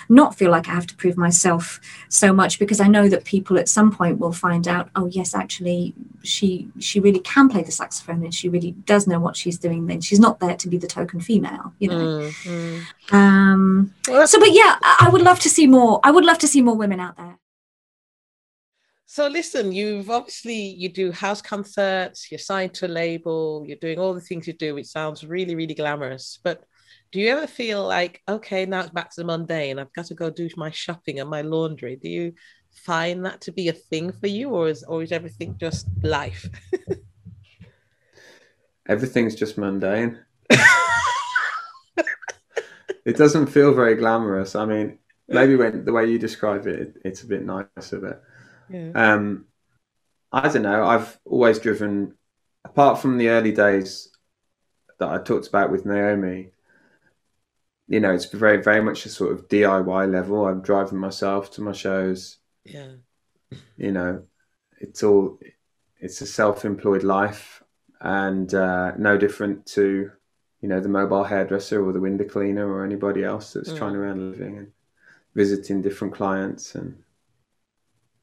not 0.08 0.34
feel 0.34 0.50
like 0.50 0.68
I 0.68 0.72
have 0.72 0.86
to 0.86 0.96
prove 0.96 1.16
myself 1.16 1.80
so 2.08 2.32
much 2.32 2.58
because 2.58 2.80
I 2.80 2.88
know 2.88 3.08
that 3.08 3.24
people 3.24 3.58
at 3.58 3.68
some 3.68 3.92
point 3.92 4.18
will 4.18 4.32
find 4.32 4.66
out, 4.66 4.90
oh 4.96 5.06
yes, 5.06 5.34
actually 5.34 5.94
she 6.22 6.68
she 6.78 7.00
really 7.00 7.20
can 7.20 7.48
play 7.48 7.62
the 7.62 7.72
saxophone 7.72 8.22
and 8.24 8.34
she 8.34 8.48
really 8.48 8.72
does 8.72 9.06
know 9.06 9.20
what 9.20 9.36
she's 9.36 9.58
doing. 9.58 9.86
Then 9.86 10.00
she's 10.00 10.20
not 10.20 10.40
there 10.40 10.56
to 10.56 10.68
be 10.68 10.78
the 10.78 10.86
token 10.86 11.20
female, 11.20 11.72
you 11.78 11.88
know. 11.88 12.30
Mm-hmm. 12.44 13.14
Um, 13.14 13.94
so, 14.04 14.38
but 14.38 14.52
yeah, 14.52 14.76
I 14.80 15.08
would 15.12 15.22
love 15.22 15.40
to 15.40 15.48
see 15.48 15.66
more. 15.66 16.00
I 16.02 16.10
would 16.10 16.24
love 16.24 16.38
to 16.38 16.48
see 16.48 16.62
more 16.62 16.76
women 16.76 17.00
out 17.00 17.16
there. 17.16 17.38
So 19.06 19.26
listen, 19.26 19.72
you've 19.72 20.08
obviously 20.08 20.54
you 20.54 20.88
do 20.88 21.10
house 21.10 21.42
concerts, 21.42 22.30
you're 22.30 22.38
signed 22.38 22.74
to 22.74 22.86
a 22.86 22.88
label, 22.88 23.64
you're 23.66 23.76
doing 23.76 23.98
all 23.98 24.14
the 24.14 24.20
things 24.20 24.46
you 24.46 24.52
do, 24.52 24.74
which 24.74 24.86
sounds 24.86 25.24
really, 25.24 25.56
really 25.56 25.74
glamorous. 25.74 26.38
But 26.44 26.62
do 27.12 27.20
you 27.20 27.28
ever 27.28 27.46
feel 27.46 27.86
like 27.86 28.22
okay 28.28 28.66
now 28.66 28.80
it's 28.80 28.90
back 28.90 29.10
to 29.10 29.20
the 29.20 29.24
mundane 29.26 29.78
i've 29.78 29.92
got 29.92 30.06
to 30.06 30.14
go 30.14 30.30
do 30.30 30.48
my 30.56 30.70
shopping 30.70 31.20
and 31.20 31.28
my 31.28 31.42
laundry 31.42 31.96
do 31.96 32.08
you 32.08 32.32
find 32.72 33.24
that 33.24 33.40
to 33.42 33.52
be 33.52 33.68
a 33.68 33.72
thing 33.72 34.12
for 34.12 34.26
you, 34.26 34.50
or 34.50 34.68
is 34.68 34.82
or 34.84 35.02
is 35.02 35.12
everything 35.12 35.56
just 35.58 35.86
life? 36.02 36.48
Everything's 38.88 39.34
just 39.34 39.58
mundane. 39.58 40.18
it 43.04 43.16
doesn't 43.16 43.46
feel 43.46 43.74
very 43.74 43.94
glamorous. 43.94 44.56
I 44.56 44.64
mean, 44.64 44.98
maybe 45.28 45.56
when 45.56 45.84
the 45.84 45.92
way 45.92 46.06
you 46.06 46.18
describe 46.18 46.66
it, 46.66 46.80
it 46.80 46.96
it's 47.04 47.22
a 47.22 47.26
bit 47.26 47.44
nicer, 47.44 48.00
but 48.00 48.22
Yeah. 48.68 48.90
um, 48.94 49.46
I 50.32 50.48
don't 50.48 50.62
know. 50.62 50.84
I've 50.84 51.18
always 51.24 51.58
driven, 51.58 52.14
apart 52.64 52.98
from 53.00 53.18
the 53.18 53.28
early 53.28 53.52
days 53.52 54.10
that 54.98 55.08
I 55.08 55.18
talked 55.18 55.48
about 55.48 55.70
with 55.70 55.86
Naomi. 55.86 56.50
You 57.90 57.98
know, 57.98 58.12
it's 58.14 58.26
very, 58.26 58.62
very 58.62 58.80
much 58.80 59.04
a 59.04 59.08
sort 59.08 59.32
of 59.32 59.48
DIY 59.48 60.10
level. 60.10 60.46
I'm 60.46 60.62
driving 60.62 60.98
myself 60.98 61.50
to 61.54 61.60
my 61.60 61.72
shows. 61.72 62.38
Yeah. 62.64 62.92
You 63.76 63.90
know, 63.90 64.22
it's 64.78 65.02
all, 65.02 65.38
it's 65.98 66.20
a 66.20 66.26
self-employed 66.26 67.02
life, 67.02 67.64
and 68.00 68.54
uh, 68.54 68.92
no 68.96 69.18
different 69.18 69.66
to, 69.74 70.10
you 70.62 70.68
know, 70.68 70.78
the 70.80 70.88
mobile 70.88 71.24
hairdresser 71.24 71.84
or 71.84 71.92
the 71.92 71.98
window 72.00 72.24
cleaner 72.24 72.66
or 72.72 72.84
anybody 72.84 73.24
else 73.24 73.52
that's 73.54 73.72
Mm. 73.72 73.78
trying 73.78 73.96
around 73.96 74.18
a 74.20 74.22
living 74.22 74.58
and 74.58 74.68
visiting 75.34 75.82
different 75.82 76.14
clients, 76.14 76.76
and 76.76 77.02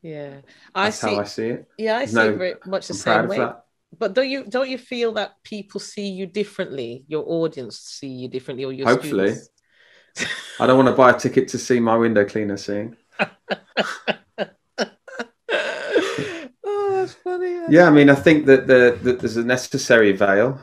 Yeah. 0.01 0.41
I 0.73 0.91
see. 0.91 1.13
how 1.15 1.19
I 1.21 1.23
see 1.25 1.47
it. 1.49 1.67
yeah, 1.77 1.95
I 1.95 1.99
There's 2.05 2.11
see 2.11 2.15
no- 2.15 2.37
very 2.37 2.55
much 2.65 2.87
the 2.87 2.93
I'm 2.93 3.27
same 3.27 3.27
way. 3.27 3.51
But 3.99 4.13
don't 4.13 4.29
you 4.29 4.43
don't 4.45 4.69
you 4.69 4.77
feel 4.77 5.11
that 5.13 5.31
people 5.43 5.79
see 5.79 6.07
you 6.09 6.25
differently? 6.27 7.05
Your 7.07 7.23
audience 7.27 7.79
see 7.79 8.07
you 8.21 8.27
differently, 8.29 8.63
or 8.65 8.71
your 8.73 8.87
Hopefully. 8.87 9.29
students? 9.31 9.49
I 10.59 10.67
don't 10.67 10.77
want 10.77 10.89
to 10.89 10.95
buy 10.95 11.11
a 11.11 11.19
ticket 11.19 11.47
to 11.49 11.57
see 11.57 11.79
my 11.79 11.95
window 11.97 12.25
cleaner 12.25 12.57
sing. 12.57 12.97
oh, 16.63 16.91
that's 16.99 17.13
funny. 17.13 17.57
Yeah, 17.67 17.87
I 17.87 17.89
mean, 17.89 18.09
I 18.09 18.15
think 18.15 18.45
that 18.45 18.67
the 18.67 18.97
that 19.03 19.19
there's 19.19 19.37
a 19.37 19.43
necessary 19.43 20.11
veil, 20.13 20.59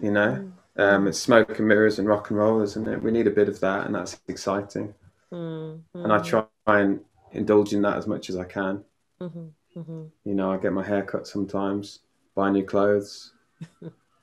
you 0.00 0.10
know. 0.12 0.40
Um, 0.76 1.08
it's 1.08 1.20
smoke 1.20 1.58
and 1.58 1.68
mirrors 1.68 1.98
and 1.98 2.08
rock 2.08 2.30
and 2.30 2.38
roll, 2.38 2.62
isn't 2.62 2.88
it? 2.88 3.02
We 3.02 3.10
need 3.12 3.26
a 3.28 3.30
bit 3.32 3.48
of 3.48 3.60
that, 3.60 3.86
and 3.86 3.94
that's 3.94 4.20
exciting. 4.28 4.94
Mm, 5.30 5.84
And 6.04 6.12
I 6.12 6.18
mm, 6.18 6.20
try 6.20 6.46
and 6.66 7.04
indulge 7.32 7.72
in 7.72 7.82
that 7.82 7.96
as 7.96 8.06
much 8.06 8.30
as 8.30 8.36
I 8.36 8.44
can. 8.44 8.84
mhm, 9.20 9.54
mhm. 9.74 10.12
You 10.24 10.34
know, 10.34 10.50
I 10.52 10.58
get 10.58 10.72
my 10.72 10.82
hair 10.82 11.02
cut 11.02 11.26
sometimes, 11.26 12.00
buy 12.34 12.50
new 12.50 12.64
clothes, 12.64 13.32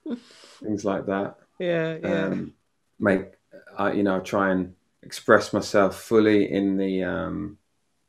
things 0.63 0.85
like 0.85 1.05
that. 1.07 1.35
Yeah, 1.59 1.97
yeah. 2.01 2.33
Um, 2.33 2.53
make, 2.99 3.33
I, 3.77 3.93
you 3.93 4.03
know, 4.03 4.17
I 4.17 4.19
try 4.19 4.51
and 4.51 4.75
express 5.03 5.53
myself 5.53 5.95
fully 5.99 6.51
in 6.51 6.77
the 6.77 7.03
um, 7.03 7.57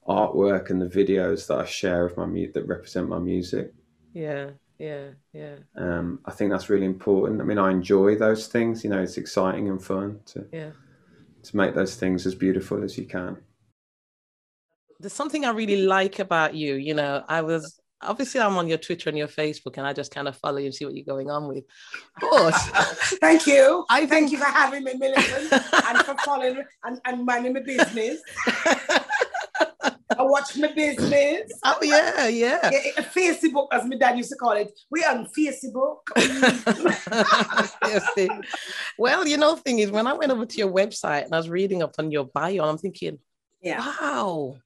artwork 0.09 0.71
and 0.71 0.81
the 0.81 0.87
videos 0.87 1.47
that 1.49 1.59
I 1.59 1.65
share 1.65 2.07
of 2.07 2.17
my 2.17 2.27
mu- 2.27 2.53
that 2.53 2.67
represent 2.67 3.09
my 3.09 3.19
music. 3.19 3.73
yeah, 4.13 4.51
yeah, 4.79 5.09
yeah, 5.33 5.57
Um, 5.77 6.21
I 6.25 6.33
think 6.33 6.51
that's 6.51 6.69
really 6.69 6.87
important. 6.87 7.41
I 7.41 7.45
mean, 7.45 7.59
I 7.59 7.71
enjoy 7.71 8.17
those 8.17 8.47
things. 8.47 8.85
You 8.85 8.91
know, 8.91 9.03
it's 9.03 9.17
exciting 9.17 9.69
and 9.69 9.83
fun 9.83 10.21
to 10.27 10.47
yeah. 10.53 10.71
to 11.45 11.57
make 11.57 11.75
those 11.75 11.97
things 11.97 12.27
as 12.27 12.35
beautiful 12.35 12.85
as 12.85 12.99
you 12.99 13.07
can. 13.07 13.39
There's 15.01 15.13
something 15.13 15.45
I 15.45 15.51
really 15.51 15.83
like 15.83 16.19
about 16.19 16.55
you. 16.55 16.75
You 16.75 16.95
know, 16.95 17.25
I 17.29 17.43
was 17.43 17.81
obviously 18.03 18.41
I'm 18.41 18.57
on 18.57 18.69
your 18.69 18.79
Twitter 18.79 19.09
and 19.09 19.19
your 19.19 19.29
Facebook, 19.29 19.77
and 19.79 19.87
I 19.87 19.93
just 19.93 20.15
kind 20.15 20.29
of 20.29 20.37
follow 20.37 20.59
you 20.59 20.67
and 20.67 20.75
see 20.75 20.85
what 20.85 20.95
you're 20.95 21.05
going 21.05 21.31
on 21.31 21.49
with. 21.49 21.65
But 22.21 22.53
Thank 23.21 23.47
you. 23.47 23.85
I 23.91 24.07
Thank 24.07 24.33
you 24.33 24.39
for 24.39 24.45
having 24.45 24.85
me, 24.85 24.95
Millicent, 24.95 25.53
and 25.53 25.99
for 25.99 26.17
following 26.25 26.63
and, 26.85 27.01
and 27.05 27.25
minding 27.25 27.55
my 27.55 27.61
business. 27.61 28.21
I 30.19 30.25
watch 30.25 30.57
my 30.59 30.71
business. 30.73 31.53
oh 31.65 31.79
yeah, 31.83 32.27
yeah. 32.29 32.71
Yeah, 32.71 33.03
Facebook, 33.15 33.69
as 33.73 33.85
my 33.87 33.97
dad 33.97 34.17
used 34.17 34.31
to 34.31 34.37
call 34.37 34.53
it. 34.53 34.71
We 34.91 35.05
on 35.05 35.27
Facebook. 35.27 35.99
Yes, 37.85 38.09
well, 38.99 39.27
you 39.27 39.37
know, 39.37 39.57
thing 39.57 39.81
is, 39.81 39.91
when 39.91 40.07
I 40.07 40.13
went 40.13 40.33
over 40.33 40.47
to 40.47 40.57
your 40.59 40.71
website 40.73 41.25
and 41.25 41.35
I 41.35 41.37
was 41.39 41.49
reading 41.49 41.83
up 41.83 41.95
on 41.99 42.11
your 42.11 42.25
bio, 42.25 42.63
and 42.63 42.71
I'm 42.71 42.79
thinking, 42.79 43.19
Yeah. 43.61 43.79
wow, 44.01 44.57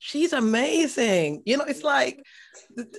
she's 0.00 0.32
amazing. 0.32 1.42
You 1.46 1.58
know, 1.58 1.64
it's 1.64 1.84
like 1.84 2.20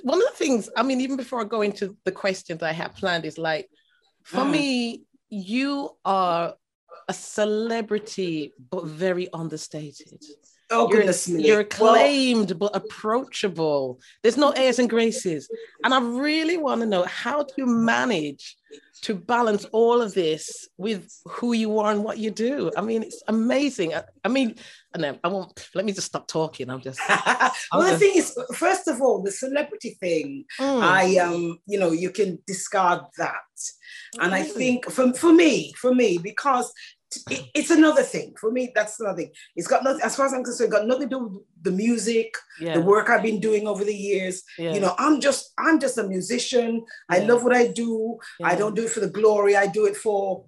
one 0.04 0.20
of 0.22 0.28
the 0.30 0.36
things, 0.36 0.70
I 0.78 0.84
mean, 0.84 1.02
even 1.02 1.18
before 1.18 1.42
I 1.42 1.44
go 1.44 1.62
into 1.62 1.98
the 2.06 2.12
questions 2.12 2.64
I 2.64 2.72
have 2.72 2.96
planned, 2.96 3.26
is 3.26 3.38
like, 3.38 3.68
for 4.24 4.44
Mm. 4.46 4.52
me, 4.52 5.04
you 5.30 5.90
are 6.06 6.56
a 7.10 7.14
celebrity, 7.14 8.54
but 8.70 8.86
very 8.86 9.28
understated. 9.34 10.22
Oh 10.70 10.88
You're, 10.88 11.00
goodness 11.00 11.28
me. 11.28 11.46
you're 11.46 11.66
Well, 11.80 11.96
acclaimed 11.96 12.58
but 12.58 12.74
approachable. 12.76 14.00
There's 14.22 14.38
no 14.38 14.52
airs 14.52 14.80
and 14.80 14.90
graces. 14.90 15.50
And 15.84 15.94
I 15.94 16.00
really 16.00 16.58
want 16.58 16.82
to 16.82 16.88
know 16.88 17.04
how 17.04 17.44
do 17.44 17.54
you 17.58 17.66
manage 17.66 18.56
to 19.02 19.16
balance 19.16 19.66
all 19.72 20.02
of 20.02 20.14
this 20.14 20.68
with 20.78 21.10
who 21.28 21.54
you 21.54 21.80
are 21.80 21.92
and 21.92 22.04
what 22.04 22.18
you 22.20 22.30
do? 22.32 22.72
I 22.78 22.82
mean, 22.82 23.04
it's 23.04 23.24
amazing. 23.28 23.94
I, 23.96 24.04
I 24.24 24.28
mean, 24.28 24.56
and 24.94 25.04
then 25.04 25.20
I 25.24 25.28
won't 25.28 25.68
let 25.74 25.86
me 25.86 25.92
just 25.92 26.08
stop 26.08 26.28
talking. 26.28 26.70
I'm 26.70 26.82
just 26.82 27.00
well, 27.10 27.52
the 27.74 27.88
Okay. 27.88 27.98
thing 27.98 28.12
is, 28.16 28.38
first 28.54 28.88
of 28.88 29.02
all, 29.02 29.22
the 29.24 29.32
celebrity 29.32 29.98
thing, 30.00 30.46
Mm, 30.60 30.82
I 30.84 31.18
um, 31.18 31.60
you 31.66 31.80
know, 31.80 31.92
you 31.92 32.12
can 32.12 32.40
discard 32.46 33.02
that. 33.18 33.36
And 34.20 34.34
I 34.34 34.44
think 34.44 34.90
for, 34.92 35.14
for 35.14 35.34
me, 35.34 35.74
for 35.74 35.94
me, 35.96 36.18
because 36.18 36.72
it's 37.54 37.70
another 37.70 38.04
thing. 38.04 38.34
For 38.40 38.52
me, 38.52 38.72
that's 38.74 39.00
another 39.00 39.18
thing. 39.18 39.32
It's 39.56 39.68
got 39.68 39.84
nothing, 39.84 40.02
as 40.04 40.16
far 40.16 40.26
as 40.26 40.34
I'm 40.34 40.44
concerned, 40.44 40.72
got 40.72 40.88
nothing 40.88 41.10
to 41.10 41.16
do 41.16 41.24
with 41.26 41.44
the 41.62 41.72
music, 41.72 42.34
yeah, 42.60 42.74
the 42.76 42.82
work 42.82 43.10
I've 43.10 43.24
been 43.24 43.40
doing 43.40 43.68
over 43.68 43.84
the 43.84 43.96
years. 43.96 44.44
yeah, 44.58 44.74
You 44.74 44.80
know, 44.80 44.96
I'm 44.98 45.20
just, 45.22 45.52
I'm 45.58 45.80
just 45.80 45.98
a 45.98 46.04
musician. 46.04 46.84
I 47.10 47.18
Yeah. 47.18 47.28
love 47.28 47.44
what 47.44 47.56
I 47.56 47.68
do. 47.68 48.18
I 48.44 48.56
don't 48.56 48.76
do 48.76 48.86
it 48.86 48.92
for 48.92 49.00
the 49.02 49.10
glory. 49.10 49.56
I 49.56 49.68
do 49.68 49.86
it 49.86 49.96
for 49.98 50.46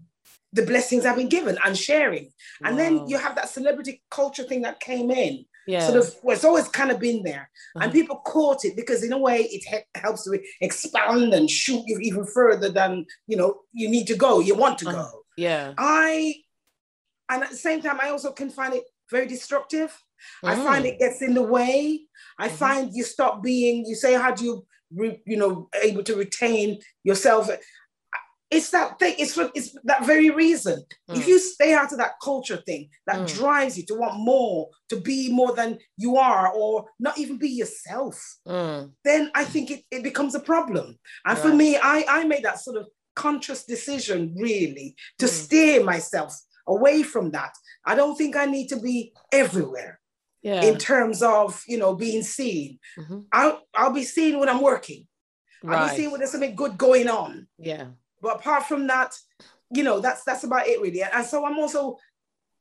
the 0.54 0.66
blessings 0.66 1.06
I've 1.06 1.16
been 1.18 1.30
given 1.30 1.58
and 1.66 1.78
sharing. 1.78 2.32
And 2.64 2.78
then 2.78 3.08
you 3.08 3.18
have 3.18 3.36
that 3.36 3.50
celebrity 3.50 4.04
culture 4.12 4.44
thing 4.44 4.62
that 4.62 4.80
came 4.80 5.10
in. 5.12 5.46
yeah, 5.66 5.80
Sort 5.88 5.98
of, 5.98 6.14
well, 6.24 6.36
it's 6.36 6.44
always 6.46 6.68
kind 6.68 6.92
of 6.92 7.00
been 7.00 7.24
there. 7.24 7.50
Uh-huh. 7.76 7.84
And 7.86 7.92
people 7.94 8.18
caught 8.18 8.64
it 8.66 8.76
because, 8.76 9.02
in 9.04 9.14
a 9.14 9.18
way, 9.18 9.38
it 9.44 9.64
he- 9.64 10.00
helps 10.00 10.26
to 10.26 10.38
expand 10.62 11.34
and 11.34 11.50
shoot 11.50 11.82
you 11.88 11.98
even 12.02 12.26
further 12.26 12.70
than 12.70 13.06
you 13.28 13.38
know 13.38 13.62
you 13.72 13.90
need 13.90 14.06
to 14.08 14.16
go. 14.16 14.40
You 14.42 14.56
want 14.56 14.78
to 14.80 14.90
Uh-huh. 14.90 15.04
go. 15.12 15.26
yeah. 15.38 15.74
I, 15.78 16.36
and 17.34 17.44
at 17.44 17.50
the 17.50 17.58
same 17.58 17.82
time, 17.82 18.00
I 18.02 18.10
also 18.10 18.32
can 18.32 18.50
find 18.50 18.74
it 18.74 18.84
very 19.12 19.28
destructive. 19.28 19.92
I 20.44 20.56
find 20.56 20.86
Mm. 20.86 20.90
it 20.90 21.00
gets 21.00 21.22
in 21.22 21.34
the 21.34 21.42
way. 21.58 22.06
I 22.40 22.48
Mhm. 22.48 22.58
find 22.64 22.94
you 22.94 23.04
stop 23.04 23.42
being. 23.44 23.86
You 23.86 23.96
say, 23.96 24.14
how 24.14 24.32
do 24.32 24.46
you, 24.46 24.66
re, 24.96 25.22
you 25.26 25.38
know, 25.38 25.70
able 25.82 26.04
to 26.04 26.16
retain 26.16 26.80
yourself? 27.04 27.50
It's 28.50 28.70
that 28.70 29.00
thing. 29.00 29.16
It's 29.18 29.34
for, 29.34 29.52
it's 29.56 29.76
that 29.84 30.06
very 30.06 30.30
reason. 30.30 30.78
If 31.10 31.26
Mm. 31.26 31.28
you 31.28 31.40
stay 31.40 31.74
out 31.74 31.92
of 31.92 31.98
that 31.98 32.14
culture 32.22 32.62
thing, 32.68 32.90
that 33.08 33.22
Mm. 33.22 33.34
drives 33.40 33.78
you 33.78 33.86
to 33.88 33.96
want 33.96 34.16
more, 34.20 34.70
to 34.90 34.98
be 35.02 35.32
more 35.32 35.54
than 35.56 35.80
you 35.98 36.18
are, 36.18 36.54
or 36.54 36.86
not 37.00 37.18
even 37.18 37.38
be 37.38 37.50
yourself 37.50 38.18
Mm, 38.48 38.92
then 39.04 39.32
I 39.34 39.44
think 39.46 39.72
it, 39.72 39.82
it 39.90 40.04
becomes 40.04 40.36
a 40.36 40.40
problem. 40.40 41.00
And 41.26 41.38
for 41.38 41.52
me, 41.62 41.78
I, 41.78 42.06
I 42.08 42.24
made 42.26 42.44
that 42.44 42.60
sort 42.60 42.78
of 42.78 42.86
conscious 43.16 43.66
decision 43.66 44.20
really 44.48 44.96
to 45.20 45.26
Mm. 45.26 45.30
steer 45.30 45.84
myself 45.84 46.32
away 46.68 47.04
from 47.04 47.32
that. 47.32 47.52
I 47.86 47.96
don't 47.96 48.16
think 48.16 48.36
I 48.36 48.46
need 48.46 48.68
to 48.70 48.78
be 48.80 49.14
everywhere 49.32 50.00
yeah. 50.42 50.62
in 50.64 50.78
terms 50.78 51.22
of, 51.22 51.62
you 51.68 51.78
know, 51.78 51.96
being 51.96 52.24
seen. 52.24 52.80
Mhm. 52.98 53.26
I'll, 53.32 53.62
I'll 53.76 53.94
be 53.94 54.04
seen 54.04 54.40
when 54.40 54.50
I'm 54.50 54.62
working. 54.62 55.08
Right. 55.64 55.78
I'll 55.80 55.90
be 55.90 55.96
seen 55.96 56.12
when 56.12 56.20
there's 56.20 56.32
something 56.32 56.56
good 56.56 56.78
going 56.78 57.08
on. 57.10 57.48
Yeah. 57.58 57.88
But 58.22 58.38
apart 58.38 58.64
from 58.66 58.88
that, 58.88 59.14
you 59.72 59.84
know, 59.84 60.00
that's 60.00 60.24
that's 60.24 60.44
about 60.44 60.68
it 60.68 60.80
really. 60.82 61.02
And 61.04 61.26
so 61.26 61.46
I'm 61.46 61.58
also 61.58 61.98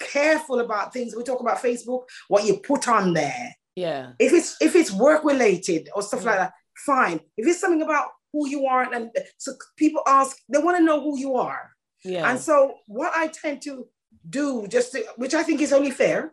careful 0.00 0.60
about 0.60 0.92
things. 0.92 1.14
We 1.16 1.22
talk 1.22 1.40
about 1.40 1.62
Facebook, 1.62 2.02
what 2.28 2.44
you 2.44 2.58
put 2.58 2.88
on 2.88 3.12
there 3.12 3.54
Yeah. 3.76 4.12
if 4.18 4.32
it's 4.32 4.56
if 4.60 4.74
it's 4.74 4.90
work 4.92 5.22
related 5.24 5.88
or 5.94 6.02
stuff 6.02 6.22
Mm. 6.22 6.26
like 6.26 6.38
that 6.38 6.52
fine 6.86 7.20
if 7.36 7.46
it's 7.46 7.60
something 7.60 7.82
about 7.82 8.08
who 8.32 8.48
you 8.48 8.66
are 8.66 8.82
and 8.92 9.10
so 9.36 9.52
people 9.76 10.02
ask 10.06 10.36
they 10.48 10.58
want 10.58 10.76
to 10.78 10.82
know 10.82 11.00
who 11.00 11.18
you 11.18 11.36
are 11.36 11.70
Yeah. 12.04 12.28
and 12.30 12.38
so 12.40 12.74
what 12.86 13.12
i 13.14 13.28
tend 13.28 13.62
to 13.62 13.86
do 14.28 14.66
just 14.68 14.92
to, 14.92 15.04
which 15.16 15.34
i 15.34 15.42
think 15.42 15.60
is 15.60 15.72
only 15.72 15.90
fair 15.90 16.32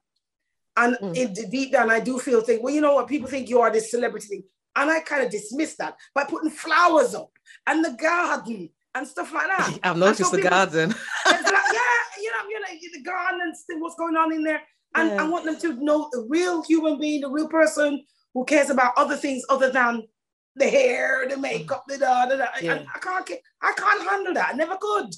and 0.77 0.95
Mm. 1.01 1.15
in 1.15 1.49
deep 1.49 1.71
down 1.71 1.89
i 1.91 1.99
do 1.99 2.19
feel 2.19 2.41
think 2.41 2.63
well 2.63 2.73
you 2.73 2.81
know 2.81 2.95
what 2.95 3.07
people 3.07 3.27
think 3.29 3.49
you 3.49 3.59
are 3.61 3.71
this 3.71 3.91
celebrity 3.91 4.27
thing 4.27 4.43
and 4.75 4.89
i 4.89 4.99
kind 4.99 5.23
of 5.23 5.31
dismiss 5.31 5.75
that 5.77 5.95
by 6.13 6.23
putting 6.23 6.49
flowers 6.51 7.13
up 7.15 7.31
and 7.67 7.83
the 7.83 7.91
garden 7.91 8.69
and 8.95 9.07
stuff 9.07 9.31
like 9.33 9.47
that 9.47 9.79
I've 9.83 9.97
noticed 9.97 10.29
so 10.31 10.35
the 10.35 10.41
people- 10.43 10.49
garden. 10.57 10.89
like, 11.25 11.41
yeah, 11.45 12.01
you 12.23 12.31
know, 12.31 12.43
you 12.49 12.59
know, 12.59 12.67
the 12.93 13.03
garden 13.03 13.41
and 13.43 13.55
still 13.55 13.79
what's 13.81 13.95
going 13.95 14.15
on 14.17 14.33
in 14.33 14.43
there. 14.43 14.61
And 14.95 15.09
Yeah. 15.11 15.23
I 15.23 15.27
want 15.29 15.45
them 15.45 15.57
to 15.59 15.73
know 15.83 16.09
the 16.11 16.25
real 16.27 16.63
human 16.63 16.99
being, 16.99 17.21
the 17.21 17.29
real 17.29 17.47
person 17.47 18.03
who 18.33 18.45
cares 18.45 18.71
about 18.71 18.93
other 18.97 19.15
things 19.15 19.43
other 19.47 19.69
than 19.71 20.03
the 20.55 20.67
hair, 20.67 21.27
the 21.29 21.37
makeup, 21.37 21.83
the 21.87 21.99
da 21.99 22.25
da 22.25 22.37
da. 22.37 22.47
Yeah. 22.61 22.73
And 22.73 22.87
I 22.95 22.97
can't, 22.97 23.25
ca- 23.27 23.43
I 23.61 23.73
can't 23.77 24.09
handle 24.09 24.33
that. 24.33 24.49
I 24.53 24.57
never 24.57 24.75
could. 24.81 25.13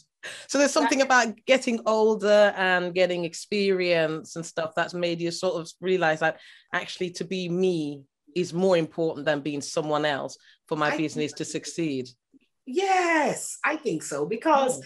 So 0.47 0.57
there's 0.57 0.71
something 0.71 1.01
about 1.01 1.35
getting 1.45 1.79
older 1.85 2.53
and 2.55 2.93
getting 2.93 3.25
experience 3.25 4.35
and 4.35 4.45
stuff 4.45 4.73
that's 4.75 4.93
made 4.93 5.19
you 5.21 5.31
sort 5.31 5.55
of 5.61 5.69
realize 5.81 6.19
that 6.19 6.39
actually 6.73 7.09
to 7.11 7.23
be 7.23 7.49
me 7.49 8.03
is 8.35 8.53
more 8.53 8.77
important 8.77 9.25
than 9.25 9.41
being 9.41 9.61
someone 9.61 10.05
else 10.05 10.37
for 10.67 10.77
my 10.77 10.93
I- 10.93 10.97
business 10.97 11.33
to 11.33 11.45
succeed. 11.45 12.09
Yes, 12.65 13.57
I 13.65 13.75
think 13.75 14.03
so 14.03 14.25
because 14.25 14.79
Mm. 14.79 14.83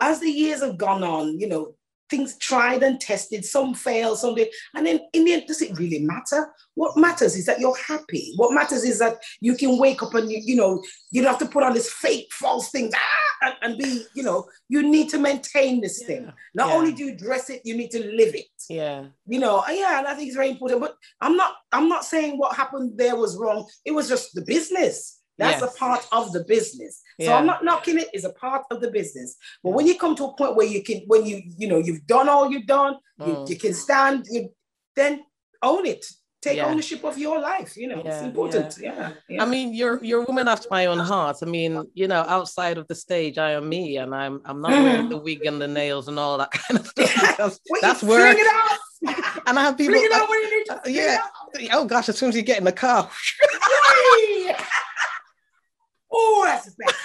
as 0.00 0.20
the 0.20 0.30
years 0.30 0.60
have 0.60 0.76
gone 0.76 1.02
on, 1.02 1.38
you 1.40 1.48
know, 1.48 1.74
things 2.10 2.36
tried 2.38 2.82
and 2.82 3.00
tested, 3.00 3.44
some 3.44 3.74
fail, 3.74 4.16
some 4.16 4.34
did, 4.34 4.48
and 4.74 4.86
then 4.86 5.00
in 5.12 5.24
the 5.24 5.32
end, 5.32 5.44
does 5.46 5.62
it 5.62 5.78
really 5.78 6.00
matter? 6.00 6.52
What 6.74 6.96
matters 6.96 7.36
is 7.36 7.46
that 7.46 7.60
you're 7.60 7.76
happy. 7.76 8.32
What 8.36 8.54
matters 8.54 8.84
is 8.84 8.98
that 8.98 9.18
you 9.40 9.56
can 9.56 9.78
wake 9.78 10.02
up 10.02 10.14
and 10.14 10.30
you, 10.30 10.40
you 10.42 10.56
know, 10.56 10.82
you 11.10 11.22
don't 11.22 11.30
have 11.30 11.40
to 11.40 11.52
put 11.52 11.62
on 11.62 11.72
this 11.72 11.90
fake 11.90 12.28
false 12.32 12.70
thing 12.70 12.90
ah, 12.94 13.46
and, 13.46 13.54
and 13.62 13.78
be, 13.78 14.04
you 14.14 14.22
know, 14.22 14.46
you 14.68 14.82
need 14.82 15.08
to 15.10 15.18
maintain 15.18 15.80
this 15.80 16.02
thing. 16.02 16.32
Not 16.54 16.68
yeah. 16.68 16.74
only 16.74 16.92
do 16.92 17.04
you 17.04 17.16
dress 17.16 17.50
it, 17.50 17.62
you 17.64 17.76
need 17.76 17.90
to 17.92 18.00
live 18.00 18.34
it 18.34 18.46
Yeah. 18.68 19.06
you 19.26 19.38
know 19.38 19.62
yeah 19.68 19.98
and 19.98 20.06
i 20.06 20.14
think 20.14 20.28
it's 20.28 20.36
very 20.36 20.50
important 20.50 20.80
but 20.80 20.96
i'm 21.20 21.36
not 21.36 21.54
i'm 21.72 21.88
not 21.88 22.04
saying 22.04 22.38
what 22.38 22.56
happened 22.56 22.92
there 22.96 23.16
was 23.16 23.36
wrong 23.36 23.66
it 23.84 23.92
was 23.92 24.08
just 24.08 24.34
the 24.34 24.42
business 24.42 25.13
that's 25.38 25.60
Yes. 25.62 25.74
a 25.74 25.78
part 25.78 26.06
of 26.12 26.32
the 26.32 26.44
business 26.44 27.02
so 27.20 27.26
Yeah. 27.26 27.36
i'm 27.36 27.46
not 27.46 27.64
knocking 27.64 27.98
it 27.98 28.08
it's 28.12 28.24
a 28.24 28.32
part 28.32 28.62
of 28.70 28.80
the 28.80 28.90
business 28.90 29.36
but 29.62 29.70
when 29.76 29.86
you 29.86 29.96
come 29.98 30.14
to 30.16 30.24
a 30.24 30.32
point 30.36 30.54
where 30.56 30.66
you 30.66 30.82
can 30.82 30.98
when 31.06 31.26
you 31.26 31.42
you 31.60 31.66
know 31.68 31.78
you've 31.78 32.06
done 32.06 32.28
all 32.28 32.50
you've 32.52 32.66
done 32.66 32.94
you, 33.26 33.34
Mm. 33.34 33.48
you 33.50 33.56
can 33.56 33.74
stand 33.74 34.26
you 34.30 34.50
then 34.96 35.12
own 35.62 35.86
it 35.86 36.04
take 36.42 36.56
Yeah. 36.58 36.66
ownership 36.66 37.02
of 37.04 37.16
your 37.18 37.38
life 37.40 37.76
you 37.76 37.86
know 37.88 38.00
it's 38.04 38.22
important 38.22 38.76
yeah, 38.80 39.12
yeah. 39.28 39.42
I 39.42 39.46
mean, 39.46 39.72
you're 39.78 39.98
you're 40.04 40.22
a 40.22 40.26
woman 40.30 40.46
after 40.54 40.68
my 40.70 40.84
own 40.86 40.98
heart. 41.12 41.38
I 41.40 41.46
mean, 41.46 41.72
you 41.94 42.06
know, 42.12 42.22
outside 42.36 42.76
of 42.80 42.86
the 42.90 42.94
stage, 43.06 43.36
I 43.38 43.50
am 43.58 43.66
me, 43.76 43.96
and 44.02 44.14
I'm 44.14 44.34
I'm 44.44 44.60
not 44.60 44.72
wearing 44.84 45.08
the 45.14 45.16
wig 45.26 45.46
and 45.50 45.58
the 45.64 45.66
nails 45.80 46.06
and 46.08 46.18
all 46.18 46.36
that 46.42 46.50
kind 46.50 46.76
of 46.80 46.86
stuff 47.34 47.58
that's 47.80 48.02
work. 48.02 48.36
it 48.38 48.46
out 48.60 48.78
And 49.46 49.58
I 49.58 49.62
have 49.62 49.76
people. 49.78 49.94
fling 49.94 50.04
it 50.04 50.12
out 50.12 50.28
when 50.28 50.40
you 50.42 50.50
need 50.58 50.64
to 50.66 50.76
uh, 50.76 50.80
yeah. 50.86 51.18
oh 51.78 51.84
gosh, 51.86 52.08
as 52.10 52.18
soon 52.18 52.28
as 52.28 52.36
you 52.36 52.42
get 52.42 52.58
in 52.58 52.64
the 52.64 52.72
car! 52.72 53.08
oh 56.14 56.42
that's 56.46 56.74
better 56.74 56.96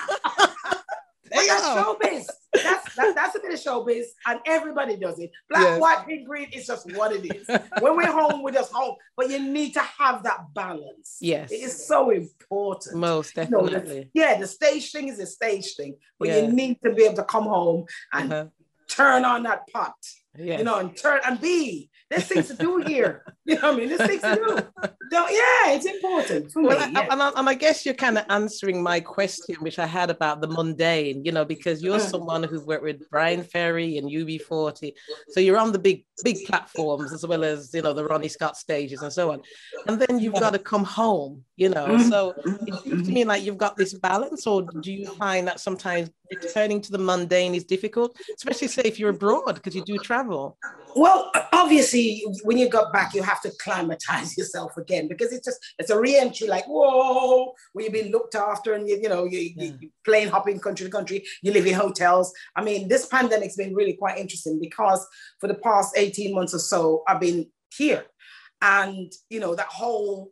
But 1.32 1.42
that's 1.48 1.62
damn. 1.62 1.84
showbiz. 1.86 2.26
That's 2.54 2.96
that, 2.96 3.14
that's 3.16 3.36
a 3.36 3.40
bit 3.40 3.54
of 3.54 3.60
showbiz, 3.60 4.06
and 4.26 4.40
everybody 4.48 4.96
does 4.98 5.20
it. 5.20 5.30
Black, 5.48 5.62
Yes. 5.62 5.80
white, 5.80 6.08
pink, 6.08 6.28
green. 6.28 6.48
It's 6.52 6.66
just 6.66 6.92
what 6.96 7.12
it 7.14 7.24
is. 7.36 7.48
when 7.82 7.96
we're 7.96 8.12
home, 8.12 8.42
we're 8.42 8.52
just 8.52 8.74
home. 8.74 8.96
But 9.16 9.30
you 9.30 9.38
need 9.40 9.74
to 9.76 9.80
have 9.82 10.24
that 10.24 10.52
balance. 10.56 11.18
Yes. 11.22 11.52
it 11.52 11.58
is 11.62 11.86
so 11.88 12.10
important. 12.10 12.96
most 12.98 13.38
You 13.38 13.48
know, 13.50 13.66
the- 13.66 13.72
definitely. 13.74 14.10
yeah, 14.16 14.40
the 14.40 14.48
stage 14.48 14.92
thing 14.92 15.08
is 15.10 15.20
a 15.20 15.28
stage 15.28 15.76
thing, 15.76 15.98
but 16.18 16.30
Yeah. 16.30 16.40
you 16.40 16.52
need 16.52 16.80
to 16.84 16.92
be 16.94 17.04
able 17.04 17.18
to 17.18 17.24
come 17.26 17.44
home 17.44 17.86
and 18.12 18.34
Uh-huh. 18.34 18.46
turn 18.88 19.24
on 19.24 19.44
that 19.44 19.68
pot. 19.72 19.94
Yes. 20.36 20.58
You 20.60 20.64
know, 20.66 20.80
and 20.80 20.98
turn 20.98 21.20
and 21.26 21.40
be. 21.40 21.89
There's 22.10 22.26
things 22.26 22.48
to 22.48 22.56
do 22.56 22.78
here. 22.78 23.24
You 23.46 23.56
know 23.56 23.72
what 23.72 23.74
I 23.74 23.78
mean? 23.78 23.90
There's 23.90 24.08
things 24.08 24.22
to 24.22 24.36
do. 24.36 24.90
Don't, 25.12 25.32
yeah, 25.32 25.72
it's 25.72 25.86
important 25.86 26.52
Well, 26.56 26.78
me. 26.78 26.84
I, 26.84 26.90
yeah. 26.90 27.08
and, 27.12 27.22
I, 27.22 27.32
and 27.36 27.50
I 27.50 27.54
guess 27.56 27.86
you're 27.86 27.96
kind 27.96 28.18
of 28.18 28.26
answering 28.30 28.82
my 28.82 29.00
question, 29.00 29.56
which 29.60 29.80
I 29.80 29.86
had 29.86 30.10
about 30.10 30.42
the 30.42 30.48
mundane, 30.48 31.26
you 31.26 31.32
know, 31.32 31.46
because 31.46 31.82
you're 31.82 32.00
someone 32.00 32.44
who's 32.44 32.64
worked 32.64 32.84
with 32.84 33.10
Bryan 33.10 33.44
Ferry 33.44 33.98
and 33.98 34.10
UB40. 34.10 34.94
So 35.30 35.40
you're 35.40 35.58
on 35.58 35.72
the 35.72 35.80
big, 35.80 36.06
big 36.24 36.46
platforms 36.46 37.12
as 37.14 37.26
well 37.26 37.44
as, 37.44 37.74
you 37.74 37.82
know, 37.82 37.94
the 37.94 38.06
Ronnie 38.06 38.28
Scott 38.28 38.58
stages 38.58 39.02
and 39.02 39.12
so 39.12 39.32
on. 39.32 39.42
And 39.88 40.00
then 40.02 40.20
you've 40.20 40.34
got 40.34 40.54
to 40.54 40.60
come 40.60 40.84
home, 40.84 41.44
you 41.56 41.70
know. 41.70 41.88
Mhm. 41.88 42.10
So 42.10 42.34
it 42.68 42.84
seems 42.84 43.08
to 43.08 43.14
me 43.14 43.24
like 43.26 43.44
you've 43.44 43.58
got 43.58 43.76
this 43.78 43.94
balance, 43.94 44.46
or 44.48 44.64
do 44.82 44.92
you 44.92 45.08
find 45.08 45.48
that 45.48 45.60
sometimes 45.60 46.10
returning 46.32 46.80
to 46.80 46.92
the 46.92 46.98
mundane 46.98 47.56
is 47.56 47.64
difficult, 47.64 48.16
especially 48.38 48.68
say 48.68 48.84
if 48.86 49.00
you're 49.00 49.10
abroad 49.10 49.56
because 49.56 49.76
you 49.76 49.84
do 49.84 49.98
travel? 49.98 50.58
Well, 50.96 51.32
obviously, 51.54 52.24
when 52.44 52.58
you 52.58 52.68
got 52.70 52.92
back, 52.92 53.14
you 53.14 53.22
have 53.24 53.42
to 53.42 53.52
climatize 53.60 54.38
yourself 54.38 54.76
again 54.78 55.08
because 55.08 55.32
it's 55.32 55.46
just 55.46 55.60
it's 55.80 55.90
a 55.90 56.00
re-entry. 56.00 56.48
Like 56.48 56.66
whoa, 56.68 57.54
where 57.74 57.86
you've 57.86 57.94
been 57.94 58.12
looked 58.12 58.36
after, 58.36 58.74
and 58.74 58.88
you 58.88 59.00
you 59.02 59.10
know 59.10 59.26
you, 59.26 59.40
Yeah. 59.56 59.72
you 59.80 59.90
plane 60.06 60.28
hopping 60.28 60.60
country 60.60 60.86
to 60.86 60.92
country. 60.92 61.24
You 61.42 61.52
live 61.52 61.68
in 61.68 61.74
hotels. 61.74 62.34
I 62.56 62.64
mean, 62.64 62.88
this 62.88 63.06
pandemic's 63.06 63.56
been 63.56 63.74
really 63.76 63.94
quite 63.94 64.18
interesting 64.18 64.60
because 64.60 65.06
for 65.40 65.48
the 65.48 65.56
past 65.56 65.96
eighteen 66.10 66.34
months 66.36 66.54
or 66.54 66.60
so, 66.60 67.04
I've 67.08 67.20
been 67.28 67.42
here, 67.78 68.04
and 68.62 69.12
you 69.30 69.40
know 69.40 69.54
that 69.56 69.68
whole. 69.68 70.32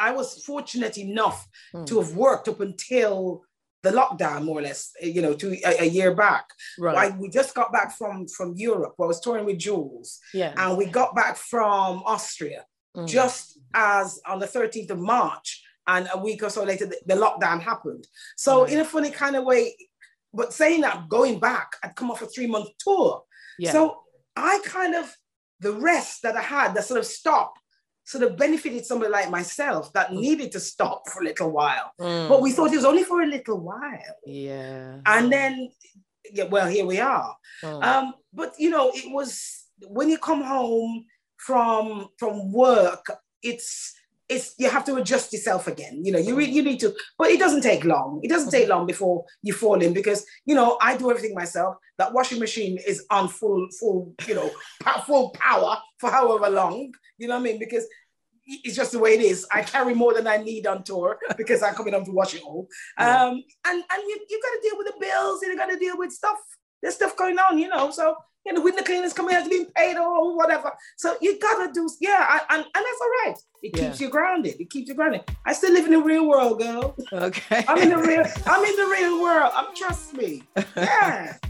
I 0.00 0.12
was 0.12 0.44
fortunate 0.44 0.96
enough 0.98 1.40
Hmm. 1.72 1.84
to 1.86 1.98
have 2.00 2.12
worked 2.14 2.46
up 2.48 2.60
until 2.60 3.42
the 3.82 3.90
lockdown, 3.90 4.44
more 4.44 4.58
or 4.60 4.62
less, 4.62 4.92
you 5.00 5.22
know, 5.22 5.34
to 5.34 5.48
a, 5.64 5.82
a 5.82 5.88
year 5.98 6.14
back. 6.14 6.44
Right. 6.78 7.12
I, 7.12 7.16
we 7.18 7.28
just 7.28 7.52
got 7.54 7.72
back 7.72 7.96
from 7.98 8.26
from 8.28 8.54
Europe. 8.56 8.94
I 9.00 9.04
was 9.12 9.20
touring 9.20 9.44
with 9.46 9.58
Jools, 9.58 10.18
yeah. 10.34 10.52
and 10.56 10.76
we 10.78 10.86
got 10.86 11.14
back 11.14 11.36
from 11.36 12.02
Austria 12.14 12.64
Mm. 12.96 13.06
just 13.06 13.58
as 13.74 14.18
on 14.26 14.38
the 14.40 14.46
13th 14.46 14.90
of 14.90 14.98
March, 14.98 15.62
and 15.86 16.08
a 16.12 16.18
week 16.18 16.42
or 16.42 16.50
so 16.50 16.64
later, 16.64 16.86
the, 16.86 16.98
the 17.06 17.14
lockdown 17.14 17.60
happened. 17.60 18.04
So 18.36 18.62
Right. 18.62 18.72
in 18.72 18.80
a 18.80 18.84
funny 18.84 19.10
kind 19.10 19.36
of 19.36 19.44
way, 19.44 19.76
but 20.32 20.52
saying 20.54 20.80
that, 20.80 21.08
going 21.08 21.38
back, 21.38 21.68
I'd 21.82 21.94
come 21.94 22.10
off 22.10 22.22
a 22.22 22.26
three 22.26 22.46
month 22.54 22.70
tour. 22.78 23.24
yeah. 23.58 23.72
So 23.72 24.02
I 24.38 24.60
kind 24.64 24.94
of 24.94 25.14
the 25.60 25.72
rest 25.72 26.22
that 26.22 26.36
I 26.36 26.42
had, 26.42 26.74
that 26.74 26.84
sort 26.84 27.00
of 27.00 27.06
stopped, 27.06 27.58
sort 28.04 28.24
of 28.24 28.36
benefited 28.36 28.86
somebody 28.86 29.10
like 29.10 29.30
myself 29.30 29.92
that 29.92 30.12
needed 30.12 30.52
to 30.52 30.60
stop 30.60 31.08
for 31.08 31.20
a 31.20 31.24
little 31.24 31.50
while. 31.50 31.92
Mm. 32.00 32.28
But 32.28 32.42
we 32.42 32.52
thought 32.52 32.72
it 32.72 32.76
was 32.76 32.84
only 32.84 33.04
for 33.04 33.22
a 33.22 33.26
little 33.26 33.60
while. 33.60 34.16
yeah. 34.24 35.00
And 35.04 35.32
then, 35.32 35.70
yeah, 36.32 36.44
well, 36.44 36.68
here 36.68 36.86
we 36.86 37.00
are. 37.00 37.36
Mm. 37.62 37.82
Um, 37.82 38.14
but 38.32 38.54
you 38.58 38.70
know, 38.70 38.90
it 38.94 39.12
was 39.12 39.64
when 39.86 40.08
you 40.08 40.18
come 40.18 40.42
home 40.42 41.04
from 41.36 42.08
from 42.18 42.52
work, 42.52 43.04
it's 43.42 43.94
it's 44.28 44.54
you 44.58 44.68
have 44.68 44.84
to 44.84 44.96
adjust 44.96 45.32
yourself 45.32 45.66
again. 45.66 46.04
You 46.04 46.12
know, 46.12 46.18
you 46.18 46.36
re- 46.36 46.50
you 46.50 46.62
need 46.62 46.80
to, 46.80 46.94
but 47.16 47.30
it 47.30 47.38
doesn't 47.38 47.62
take 47.62 47.84
long. 47.84 48.20
It 48.22 48.28
doesn't 48.28 48.50
take 48.50 48.68
long 48.68 48.86
before 48.86 49.24
you 49.42 49.52
fall 49.52 49.80
in 49.80 49.92
because 49.94 50.24
you 50.44 50.54
know 50.54 50.78
I 50.80 50.96
do 50.96 51.10
everything 51.10 51.34
myself. 51.34 51.76
That 51.96 52.12
washing 52.12 52.38
machine 52.38 52.78
is 52.86 53.04
on 53.10 53.28
full 53.28 53.68
full 53.78 54.14
you 54.26 54.34
know 54.34 54.50
full 55.06 55.30
power 55.30 55.78
for 55.98 56.10
however 56.10 56.50
long. 56.50 56.92
You 57.16 57.28
know 57.28 57.34
what 57.34 57.40
I 57.40 57.44
mean? 57.44 57.58
Because 57.58 57.86
it's 58.48 58.76
just 58.76 58.92
the 58.92 58.98
way 58.98 59.14
it 59.14 59.20
is. 59.20 59.46
I 59.52 59.62
carry 59.62 59.94
more 59.94 60.14
than 60.14 60.26
I 60.26 60.38
need 60.38 60.66
on 60.66 60.82
tour 60.82 61.18
because 61.36 61.62
I'm 61.62 61.74
coming 61.74 61.94
home 61.94 62.04
to 62.04 62.12
wash 62.12 62.34
it 62.34 62.42
all. 62.42 62.68
Um, 62.96 63.42
and 63.66 63.84
and 63.92 64.02
you, 64.06 64.20
you 64.28 64.40
got 64.42 64.50
to 64.50 64.60
deal 64.62 64.78
with 64.78 64.86
the 64.86 65.00
bills 65.00 65.42
and 65.42 65.52
you 65.52 65.58
got 65.58 65.70
to 65.70 65.78
deal 65.78 65.98
with 65.98 66.12
stuff. 66.12 66.38
There's 66.82 66.94
stuff 66.94 67.16
going 67.16 67.38
on, 67.38 67.58
you 67.58 67.68
know. 67.68 67.90
So 67.90 68.16
you 68.46 68.52
know, 68.52 68.60
when 68.62 68.74
the 68.76 68.82
cleaners 68.82 69.12
coming 69.12 69.34
out 69.34 69.48
been 69.48 69.66
paid 69.76 69.96
or 69.96 70.34
whatever. 70.36 70.72
So 70.96 71.16
you 71.20 71.38
gotta 71.38 71.72
do, 71.72 71.88
yeah, 72.00 72.26
I- 72.28 72.54
and, 72.56 72.64
and 72.64 72.72
that's 72.74 73.00
all 73.02 73.10
right. 73.26 73.34
It 73.62 73.76
Yeah. 73.76 73.88
keeps 73.88 74.00
you 74.00 74.08
grounded. 74.08 74.60
It 74.60 74.70
keeps 74.70 74.88
you 74.88 74.94
grounded. 74.94 75.22
I 75.44 75.52
still 75.52 75.72
live 75.72 75.84
in 75.86 75.92
the 75.92 76.00
real 76.00 76.26
world, 76.28 76.60
girl. 76.60 76.94
okay. 77.12 77.64
I'm 77.68 77.78
in 77.78 77.90
the 77.90 77.98
real. 77.98 78.24
I'm 78.46 78.64
in 78.64 78.76
the 78.76 78.86
real 78.86 79.20
world. 79.22 79.52
Um, 79.54 79.66
trust 79.74 80.14
me. 80.14 80.42
Yeah. 80.76 81.36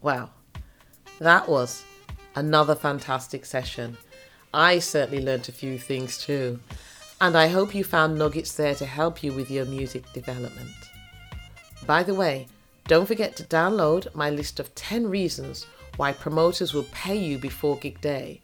Wow. 0.00 0.30
That 1.20 1.48
was 1.48 1.84
another 2.34 2.74
fantastic 2.74 3.44
session. 3.46 3.96
I 4.52 4.80
certainly 4.80 5.22
learnt 5.24 5.48
a 5.48 5.52
few 5.52 5.78
things 5.78 6.18
too. 6.18 6.58
And 7.20 7.36
I 7.38 7.46
hope 7.46 7.72
you 7.74 7.84
found 7.84 8.18
nuggets 8.18 8.54
there 8.54 8.74
to 8.74 8.84
help 8.84 9.22
you 9.22 9.32
with 9.32 9.48
your 9.50 9.64
music 9.64 10.12
development. 10.12 10.72
By 11.86 12.02
the 12.02 12.14
way, 12.14 12.48
don't 12.86 13.06
forget 13.06 13.36
to 13.36 13.44
download 13.44 14.12
my 14.14 14.28
list 14.30 14.60
of 14.60 14.74
10 14.74 15.08
reasons 15.08 15.66
why 15.96 16.12
promoters 16.12 16.74
will 16.74 16.86
pay 16.92 17.16
you 17.16 17.38
before 17.38 17.76
gig 17.76 18.00
day. 18.00 18.40